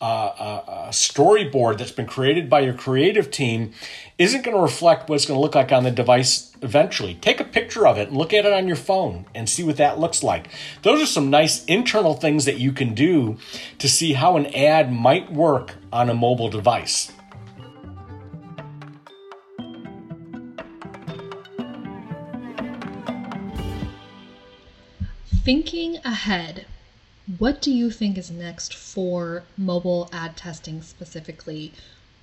uh, 0.02 0.62
a, 0.67 0.89
storyboard 0.89 1.78
that's 1.78 1.91
been 1.91 2.06
created 2.06 2.50
by 2.50 2.60
your 2.60 2.74
creative 2.74 3.32
team 3.32 3.72
isn't 4.17 4.43
going 4.43 4.56
to 4.56 4.62
reflect 4.62 5.08
what 5.08 5.15
it's 5.15 5.26
going 5.26 5.38
to 5.38 5.41
look 5.41 5.56
like 5.56 5.72
on 5.72 5.84
the 5.84 5.91
device 5.91 6.52
eventually. 6.62 7.15
Take 7.15 7.39
a 7.39 7.45
picture 7.45 7.88
of 7.88 7.98
it 7.98 8.10
and 8.10 8.17
look 8.17 8.34
at 8.34 8.45
it 8.45 8.52
on 8.52 8.67
your 8.67 8.76
phone 8.76 9.26
and 9.34 9.50
see 9.50 9.63
what 9.63 9.78
that 9.78 9.98
looks 10.00 10.24
like. 10.24 10.50
Those 10.82 11.02
are 11.02 11.06
some 11.06 11.30
nice 11.30 11.63
internal 11.65 12.15
things 12.15 12.43
that 12.45 12.60
you 12.60 12.74
can 12.74 12.93
do 12.93 13.38
to 13.78 13.88
see 13.88 14.13
how 14.13 14.36
an 14.36 14.48
ad 14.48 14.91
might 14.91 15.32
work 15.32 15.76
on 15.91 16.10
a 16.10 16.13
mobile 16.13 16.50
device. 16.50 17.13
Thinking 25.50 25.98
ahead, 26.06 26.64
what 27.40 27.60
do 27.60 27.72
you 27.72 27.90
think 27.90 28.20
is 28.20 28.30
next 28.30 28.72
for 28.72 29.42
mobile 29.58 30.08
ad 30.14 30.38
testing 30.38 30.80
specifically? 30.80 31.74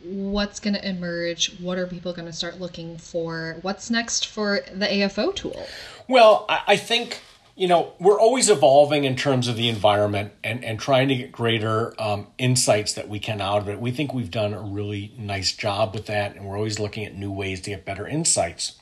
What's 0.04 0.60
going 0.60 0.74
to 0.74 0.88
emerge? 0.88 1.58
What 1.58 1.76
are 1.76 1.88
people 1.88 2.12
going 2.12 2.26
to 2.26 2.32
start 2.32 2.60
looking 2.60 2.98
for? 2.98 3.56
What's 3.62 3.90
next 3.90 4.28
for 4.28 4.60
the 4.72 4.86
AFO 4.86 5.34
tool? 5.34 5.66
Well, 6.06 6.46
I 6.48 6.76
think 6.76 7.20
you 7.56 7.66
know 7.66 7.94
we're 7.98 8.20
always 8.20 8.48
evolving 8.48 9.02
in 9.02 9.16
terms 9.16 9.48
of 9.48 9.56
the 9.56 9.68
environment 9.68 10.30
and, 10.44 10.64
and 10.64 10.78
trying 10.78 11.08
to 11.08 11.16
get 11.16 11.32
greater 11.32 12.00
um, 12.00 12.28
insights 12.38 12.92
that 12.92 13.08
we 13.08 13.18
can 13.18 13.40
out 13.40 13.62
of 13.62 13.68
it 13.70 13.80
we 13.80 13.90
think 13.90 14.12
we've 14.12 14.30
done 14.30 14.52
a 14.52 14.60
really 14.60 15.10
nice 15.16 15.52
job 15.52 15.94
with 15.94 16.04
that 16.04 16.36
and 16.36 16.44
we're 16.44 16.58
always 16.58 16.78
looking 16.78 17.06
at 17.06 17.14
new 17.14 17.32
ways 17.32 17.62
to 17.62 17.70
get 17.70 17.86
better 17.86 18.06
insights 18.06 18.78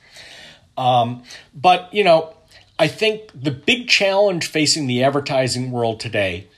um, 0.77 1.23
but 1.55 1.95
you 1.95 2.03
know 2.03 2.35
I 2.79 2.89
think 2.89 3.31
the 3.35 3.51
big 3.51 3.89
challenge 3.89 4.47
facing 4.47 4.87
the 4.87 5.05
advertising 5.05 5.71
world 5.71 6.01
today 6.01 6.49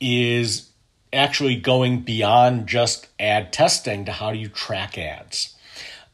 is 0.00 0.70
actually 1.12 1.56
going 1.56 2.00
beyond 2.00 2.66
just 2.66 3.08
ad 3.18 3.52
testing 3.52 4.04
to 4.06 4.12
how 4.12 4.32
do 4.32 4.38
you 4.38 4.48
track 4.48 4.96
ads 4.96 5.54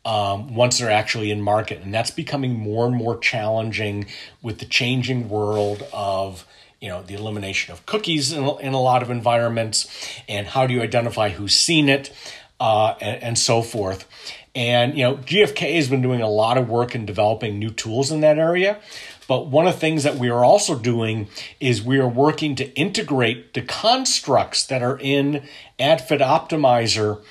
um, 0.04 0.54
once 0.54 0.78
they're 0.78 0.90
actually 0.90 1.30
in 1.30 1.40
market. 1.40 1.82
And 1.82 1.94
that's 1.94 2.10
becoming 2.10 2.58
more 2.58 2.86
and 2.86 2.94
more 2.94 3.18
challenging 3.18 4.06
with 4.42 4.58
the 4.58 4.66
changing 4.66 5.28
world 5.28 5.86
of 5.92 6.46
you 6.80 6.90
know 6.90 7.02
the 7.02 7.14
elimination 7.14 7.72
of 7.72 7.86
cookies 7.86 8.30
in, 8.30 8.44
in 8.60 8.74
a 8.74 8.80
lot 8.80 9.02
of 9.02 9.08
environments 9.08 9.88
and 10.28 10.46
how 10.46 10.66
do 10.66 10.74
you 10.74 10.82
identify 10.82 11.30
who's 11.30 11.54
seen 11.54 11.88
it 11.88 12.12
uh, 12.60 12.94
and, 13.00 13.22
and 13.22 13.38
so 13.38 13.62
forth 13.62 14.06
and 14.54 14.94
you 14.94 15.02
know 15.02 15.16
gfk 15.16 15.74
has 15.74 15.88
been 15.88 16.02
doing 16.02 16.20
a 16.20 16.28
lot 16.28 16.58
of 16.58 16.68
work 16.68 16.94
in 16.94 17.06
developing 17.06 17.58
new 17.58 17.70
tools 17.70 18.12
in 18.12 18.20
that 18.20 18.38
area 18.38 18.78
but 19.26 19.46
one 19.46 19.66
of 19.66 19.74
the 19.74 19.80
things 19.80 20.02
that 20.04 20.16
we 20.16 20.28
are 20.28 20.44
also 20.44 20.78
doing 20.78 21.28
is 21.60 21.82
we 21.82 21.98
are 21.98 22.08
working 22.08 22.54
to 22.56 22.72
integrate 22.74 23.54
the 23.54 23.62
constructs 23.62 24.64
that 24.66 24.82
are 24.82 24.98
in 24.98 25.42
AdFit 25.78 26.20
Optimizer 26.20 27.22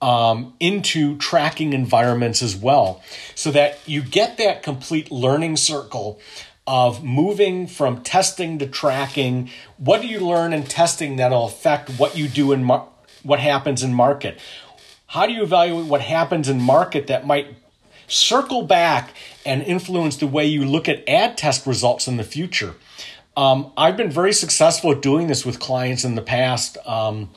um, 0.00 0.54
into 0.58 1.16
tracking 1.18 1.72
environments 1.72 2.42
as 2.42 2.56
well, 2.56 3.02
so 3.34 3.50
that 3.52 3.78
you 3.86 4.02
get 4.02 4.36
that 4.38 4.62
complete 4.62 5.10
learning 5.10 5.56
circle 5.56 6.20
of 6.66 7.02
moving 7.04 7.66
from 7.66 8.02
testing 8.02 8.58
to 8.58 8.66
tracking. 8.66 9.50
What 9.78 10.00
do 10.00 10.08
you 10.08 10.20
learn 10.20 10.52
in 10.52 10.64
testing 10.64 11.16
that'll 11.16 11.46
affect 11.46 11.90
what 11.90 12.16
you 12.16 12.28
do 12.28 12.52
in 12.52 12.64
mar- 12.64 12.88
what 13.22 13.40
happens 13.40 13.82
in 13.82 13.94
market? 13.94 14.38
How 15.06 15.26
do 15.26 15.32
you 15.32 15.42
evaluate 15.42 15.86
what 15.86 16.00
happens 16.00 16.48
in 16.48 16.60
market 16.60 17.06
that 17.08 17.26
might 17.26 17.54
circle 18.08 18.62
back 18.62 19.14
and 19.44 19.62
influence 19.62 20.16
the 20.16 20.26
way 20.26 20.46
you 20.46 20.64
look 20.64 20.88
at 20.88 21.08
ad 21.08 21.36
test 21.36 21.66
results 21.66 22.06
in 22.06 22.16
the 22.16 22.24
future? 22.24 22.74
Um, 23.36 23.72
I've 23.76 23.96
been 23.96 24.10
very 24.10 24.32
successful 24.32 24.92
at 24.92 25.02
doing 25.02 25.26
this 25.26 25.46
with 25.46 25.58
clients 25.58 26.04
in 26.04 26.14
the 26.14 26.22
past. 26.22 26.76
Um, 26.86 27.30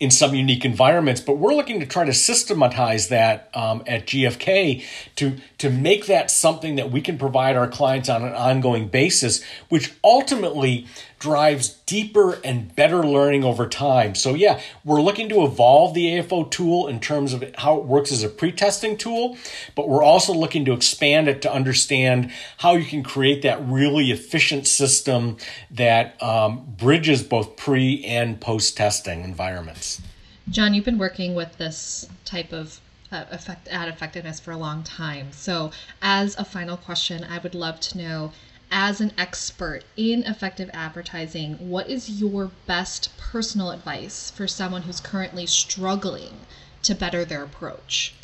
in 0.00 0.10
some 0.10 0.34
unique 0.34 0.64
environments. 0.64 1.20
But 1.20 1.38
we're 1.38 1.54
looking 1.54 1.80
to 1.80 1.86
try 1.86 2.04
to 2.04 2.12
systematize 2.12 3.08
that 3.08 3.50
um, 3.54 3.82
at 3.86 4.06
GFK 4.06 4.84
to 5.16 5.36
to 5.58 5.70
make 5.70 6.06
that 6.06 6.30
something 6.30 6.76
that 6.76 6.90
we 6.90 7.00
can 7.00 7.18
provide 7.18 7.56
our 7.56 7.68
clients 7.68 8.08
on 8.08 8.22
an 8.22 8.32
ongoing 8.32 8.88
basis, 8.88 9.42
which 9.68 9.92
ultimately 10.04 10.86
drives 11.22 11.68
deeper 11.86 12.40
and 12.42 12.74
better 12.74 13.06
learning 13.06 13.44
over 13.44 13.68
time. 13.68 14.12
So 14.12 14.34
yeah, 14.34 14.60
we're 14.84 15.00
looking 15.00 15.28
to 15.28 15.44
evolve 15.44 15.94
the 15.94 16.06
AFO 16.06 16.50
tool 16.50 16.88
in 16.88 16.98
terms 16.98 17.32
of 17.32 17.44
how 17.58 17.78
it 17.78 17.84
works 17.84 18.10
as 18.10 18.24
a 18.24 18.28
pre-testing 18.28 18.96
tool, 18.96 19.36
but 19.76 19.88
we're 19.88 20.02
also 20.02 20.34
looking 20.34 20.64
to 20.64 20.72
expand 20.72 21.28
it 21.28 21.40
to 21.42 21.52
understand 21.52 22.32
how 22.58 22.74
you 22.74 22.84
can 22.84 23.04
create 23.04 23.42
that 23.42 23.64
really 23.64 24.10
efficient 24.10 24.66
system 24.66 25.36
that 25.70 26.20
um, 26.20 26.64
bridges 26.76 27.22
both 27.22 27.56
pre 27.56 28.04
and 28.04 28.40
post-testing 28.40 29.22
environments. 29.22 30.02
John, 30.50 30.74
you've 30.74 30.84
been 30.84 30.98
working 30.98 31.36
with 31.36 31.56
this 31.56 32.08
type 32.24 32.52
of 32.52 32.80
uh, 33.12 33.26
effect 33.30 33.68
ad 33.68 33.88
effectiveness 33.88 34.40
for 34.40 34.50
a 34.50 34.56
long 34.56 34.82
time. 34.82 35.30
So, 35.30 35.70
as 36.00 36.36
a 36.36 36.44
final 36.44 36.76
question, 36.76 37.22
I 37.22 37.38
would 37.38 37.54
love 37.54 37.78
to 37.78 37.98
know 37.98 38.32
as 38.72 39.02
an 39.02 39.12
expert 39.18 39.82
in 39.96 40.24
effective 40.24 40.70
advertising, 40.72 41.54
what 41.68 41.88
is 41.88 42.20
your 42.20 42.50
best 42.66 43.16
personal 43.18 43.70
advice 43.70 44.30
for 44.30 44.48
someone 44.48 44.82
who's 44.82 44.98
currently 44.98 45.46
struggling 45.46 46.40
to 46.82 46.94
better 46.94 47.24
their 47.24 47.44
approach? 47.44 48.14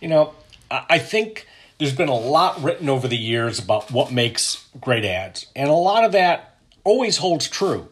You 0.00 0.08
know, 0.08 0.34
I 0.70 0.98
think 1.00 1.46
there's 1.78 1.94
been 1.94 2.08
a 2.08 2.14
lot 2.14 2.62
written 2.62 2.88
over 2.88 3.08
the 3.08 3.16
years 3.16 3.58
about 3.58 3.90
what 3.90 4.12
makes 4.12 4.68
great 4.80 5.04
ads, 5.04 5.46
and 5.56 5.68
a 5.68 5.74
lot 5.74 6.04
of 6.04 6.12
that 6.12 6.56
always 6.84 7.18
holds 7.18 7.48
true. 7.48 7.88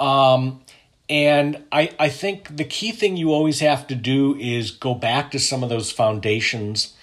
Um, 0.00 0.62
and 1.08 1.62
I, 1.70 1.90
I 1.98 2.08
think 2.08 2.56
the 2.56 2.64
key 2.64 2.90
thing 2.90 3.16
you 3.16 3.32
always 3.32 3.60
have 3.60 3.86
to 3.88 3.94
do 3.94 4.36
is 4.36 4.70
go 4.70 4.94
back 4.94 5.30
to 5.32 5.38
some 5.38 5.62
of 5.62 5.68
those 5.68 5.92
foundations. 5.92 6.94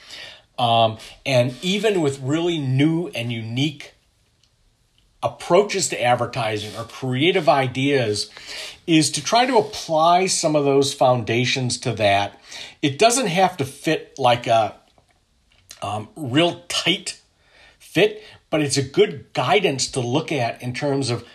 Um, 0.58 0.98
and 1.26 1.56
even 1.62 2.02
with 2.02 2.20
really 2.20 2.58
new 2.58 3.10
and 3.10 3.32
unique 3.32 3.94
approaches 5.23 5.89
to 5.89 6.01
advertising 6.01 6.75
or 6.77 6.84
creative 6.84 7.49
ideas 7.49 8.30
is 8.86 9.12
to 9.12 9.23
try 9.23 9.45
to 9.45 9.58
apply 9.58 10.27
some 10.27 10.56
of 10.56 10.63
those 10.63 10.93
foundations 10.93 11.80
to 11.80 11.93
that. 11.93 12.39
It 12.82 12.99
doesn't 12.99 13.27
have 13.27 13.58
to 13.58 13.65
fit 13.65 14.17
like 14.17 14.47
a 14.47 14.75
um, 15.82 16.10
real 16.15 16.63
tight 16.67 17.19
fit, 17.80 18.23
but 18.49 18.62
it's 18.62 18.77
a 18.77 18.84
good 18.84 19.34
guidance 19.34 19.89
to 19.91 19.99
look 19.99 20.32
at 20.32 20.62
in 20.62 20.73
terms 20.73 21.10
of 21.10 21.27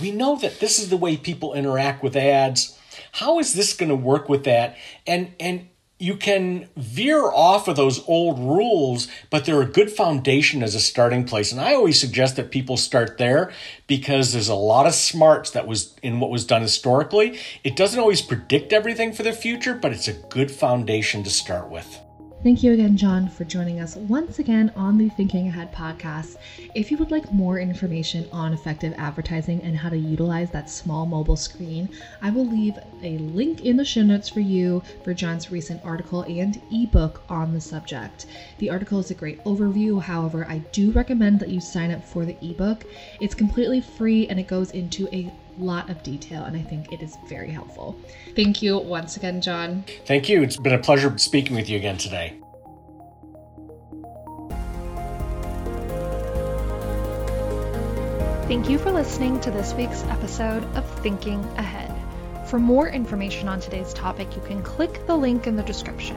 we 0.00 0.10
know 0.10 0.36
that 0.36 0.60
this 0.60 0.78
is 0.78 0.90
the 0.90 0.96
way 0.96 1.16
people 1.16 1.54
interact 1.54 2.02
with 2.02 2.16
ads. 2.16 2.78
How 3.12 3.38
is 3.38 3.52
this 3.52 3.72
going 3.72 3.88
to 3.88 3.96
work 3.96 4.28
with 4.28 4.44
that? 4.44 4.76
And 5.06 5.32
and 5.40 5.68
you 5.98 6.16
can 6.16 6.68
veer 6.76 7.22
off 7.22 7.66
of 7.66 7.76
those 7.76 8.06
old 8.06 8.38
rules, 8.38 9.08
but 9.30 9.44
they're 9.44 9.62
a 9.62 9.66
good 9.66 9.90
foundation 9.90 10.62
as 10.62 10.74
a 10.74 10.80
starting 10.80 11.24
place. 11.24 11.50
And 11.50 11.60
I 11.60 11.74
always 11.74 12.00
suggest 12.00 12.36
that 12.36 12.52
people 12.52 12.76
start 12.76 13.18
there 13.18 13.52
because 13.86 14.32
there's 14.32 14.48
a 14.48 14.54
lot 14.54 14.86
of 14.86 14.94
smarts 14.94 15.50
that 15.50 15.66
was 15.66 15.96
in 16.02 16.20
what 16.20 16.30
was 16.30 16.46
done 16.46 16.62
historically. 16.62 17.38
It 17.64 17.74
doesn't 17.74 17.98
always 17.98 18.22
predict 18.22 18.72
everything 18.72 19.12
for 19.12 19.24
the 19.24 19.32
future, 19.32 19.74
but 19.74 19.92
it's 19.92 20.08
a 20.08 20.12
good 20.12 20.50
foundation 20.50 21.24
to 21.24 21.30
start 21.30 21.68
with. 21.68 22.00
Thank 22.42 22.62
you 22.62 22.72
again, 22.72 22.96
John, 22.96 23.28
for 23.28 23.44
joining 23.44 23.80
us 23.80 23.96
once 23.96 24.38
again 24.38 24.72
on 24.76 24.96
the 24.96 25.08
Thinking 25.08 25.48
Ahead 25.48 25.72
podcast. 25.72 26.36
If 26.72 26.90
you 26.90 26.96
would 26.98 27.10
like 27.10 27.32
more 27.32 27.58
information 27.58 28.28
on 28.32 28.52
effective 28.52 28.94
advertising 28.96 29.60
and 29.62 29.76
how 29.76 29.88
to 29.88 29.96
utilize 29.98 30.50
that 30.52 30.70
small 30.70 31.04
mobile 31.04 31.36
screen, 31.36 31.88
I 32.22 32.30
will 32.30 32.46
leave 32.46 32.78
a 33.02 33.18
link 33.18 33.62
in 33.62 33.76
the 33.76 33.84
show 33.84 34.02
notes 34.02 34.28
for 34.28 34.38
you 34.38 34.82
for 35.02 35.14
John's 35.14 35.50
recent 35.50 35.84
article 35.84 36.22
and 36.22 36.60
ebook 36.70 37.22
on 37.28 37.54
the 37.54 37.60
subject. 37.60 38.26
The 38.58 38.70
article 38.70 39.00
is 39.00 39.10
a 39.10 39.14
great 39.14 39.42
overview, 39.42 40.00
however, 40.00 40.46
I 40.48 40.58
do 40.70 40.92
recommend 40.92 41.40
that 41.40 41.48
you 41.50 41.60
sign 41.60 41.90
up 41.90 42.04
for 42.04 42.24
the 42.24 42.36
ebook. 42.40 42.84
It's 43.20 43.34
completely 43.34 43.80
free 43.80 44.28
and 44.28 44.38
it 44.38 44.46
goes 44.46 44.70
into 44.70 45.08
a 45.12 45.32
lot 45.58 45.90
of 45.90 46.02
detail, 46.02 46.44
and 46.44 46.56
I 46.56 46.62
think 46.62 46.92
it 46.92 47.02
is 47.02 47.16
very 47.28 47.50
helpful. 47.50 47.98
Thank 48.34 48.62
you 48.62 48.78
once 48.78 49.16
again, 49.16 49.40
John. 49.40 49.84
Thank 50.06 50.28
you. 50.28 50.42
It's 50.42 50.56
been 50.56 50.74
a 50.74 50.78
pleasure 50.78 51.16
speaking 51.18 51.56
with 51.56 51.68
you 51.68 51.76
again 51.76 51.98
today. 51.98 52.34
Thank 58.48 58.70
you 58.70 58.78
for 58.78 58.90
listening 58.90 59.40
to 59.40 59.50
this 59.50 59.74
week's 59.74 60.02
episode 60.04 60.64
of 60.74 60.88
Thinking 61.00 61.44
Ahead. 61.58 61.94
For 62.48 62.58
more 62.58 62.88
information 62.88 63.46
on 63.46 63.60
today's 63.60 63.92
topic, 63.92 64.34
you 64.34 64.40
can 64.40 64.62
click 64.62 65.06
the 65.06 65.14
link 65.14 65.46
in 65.46 65.56
the 65.56 65.62
description. 65.62 66.16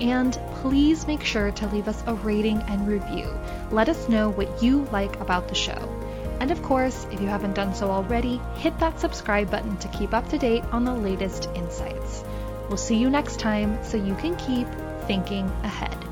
And 0.00 0.38
please 0.54 1.06
make 1.06 1.22
sure 1.22 1.50
to 1.50 1.66
leave 1.68 1.86
us 1.86 2.02
a 2.06 2.14
rating 2.14 2.62
and 2.62 2.88
review. 2.88 3.30
Let 3.70 3.90
us 3.90 4.08
know 4.08 4.30
what 4.30 4.62
you 4.62 4.84
like 4.92 5.20
about 5.20 5.48
the 5.48 5.54
show. 5.54 5.95
And 6.40 6.50
of 6.50 6.62
course, 6.62 7.06
if 7.10 7.20
you 7.20 7.26
haven't 7.28 7.54
done 7.54 7.74
so 7.74 7.90
already, 7.90 8.40
hit 8.54 8.78
that 8.78 9.00
subscribe 9.00 9.50
button 9.50 9.76
to 9.78 9.88
keep 9.88 10.14
up 10.14 10.28
to 10.28 10.38
date 10.38 10.64
on 10.72 10.84
the 10.84 10.94
latest 10.94 11.48
insights. 11.54 12.22
We'll 12.68 12.76
see 12.76 12.96
you 12.96 13.10
next 13.10 13.40
time 13.40 13.82
so 13.84 13.96
you 13.96 14.14
can 14.14 14.36
keep 14.36 14.68
thinking 15.06 15.50
ahead. 15.62 16.05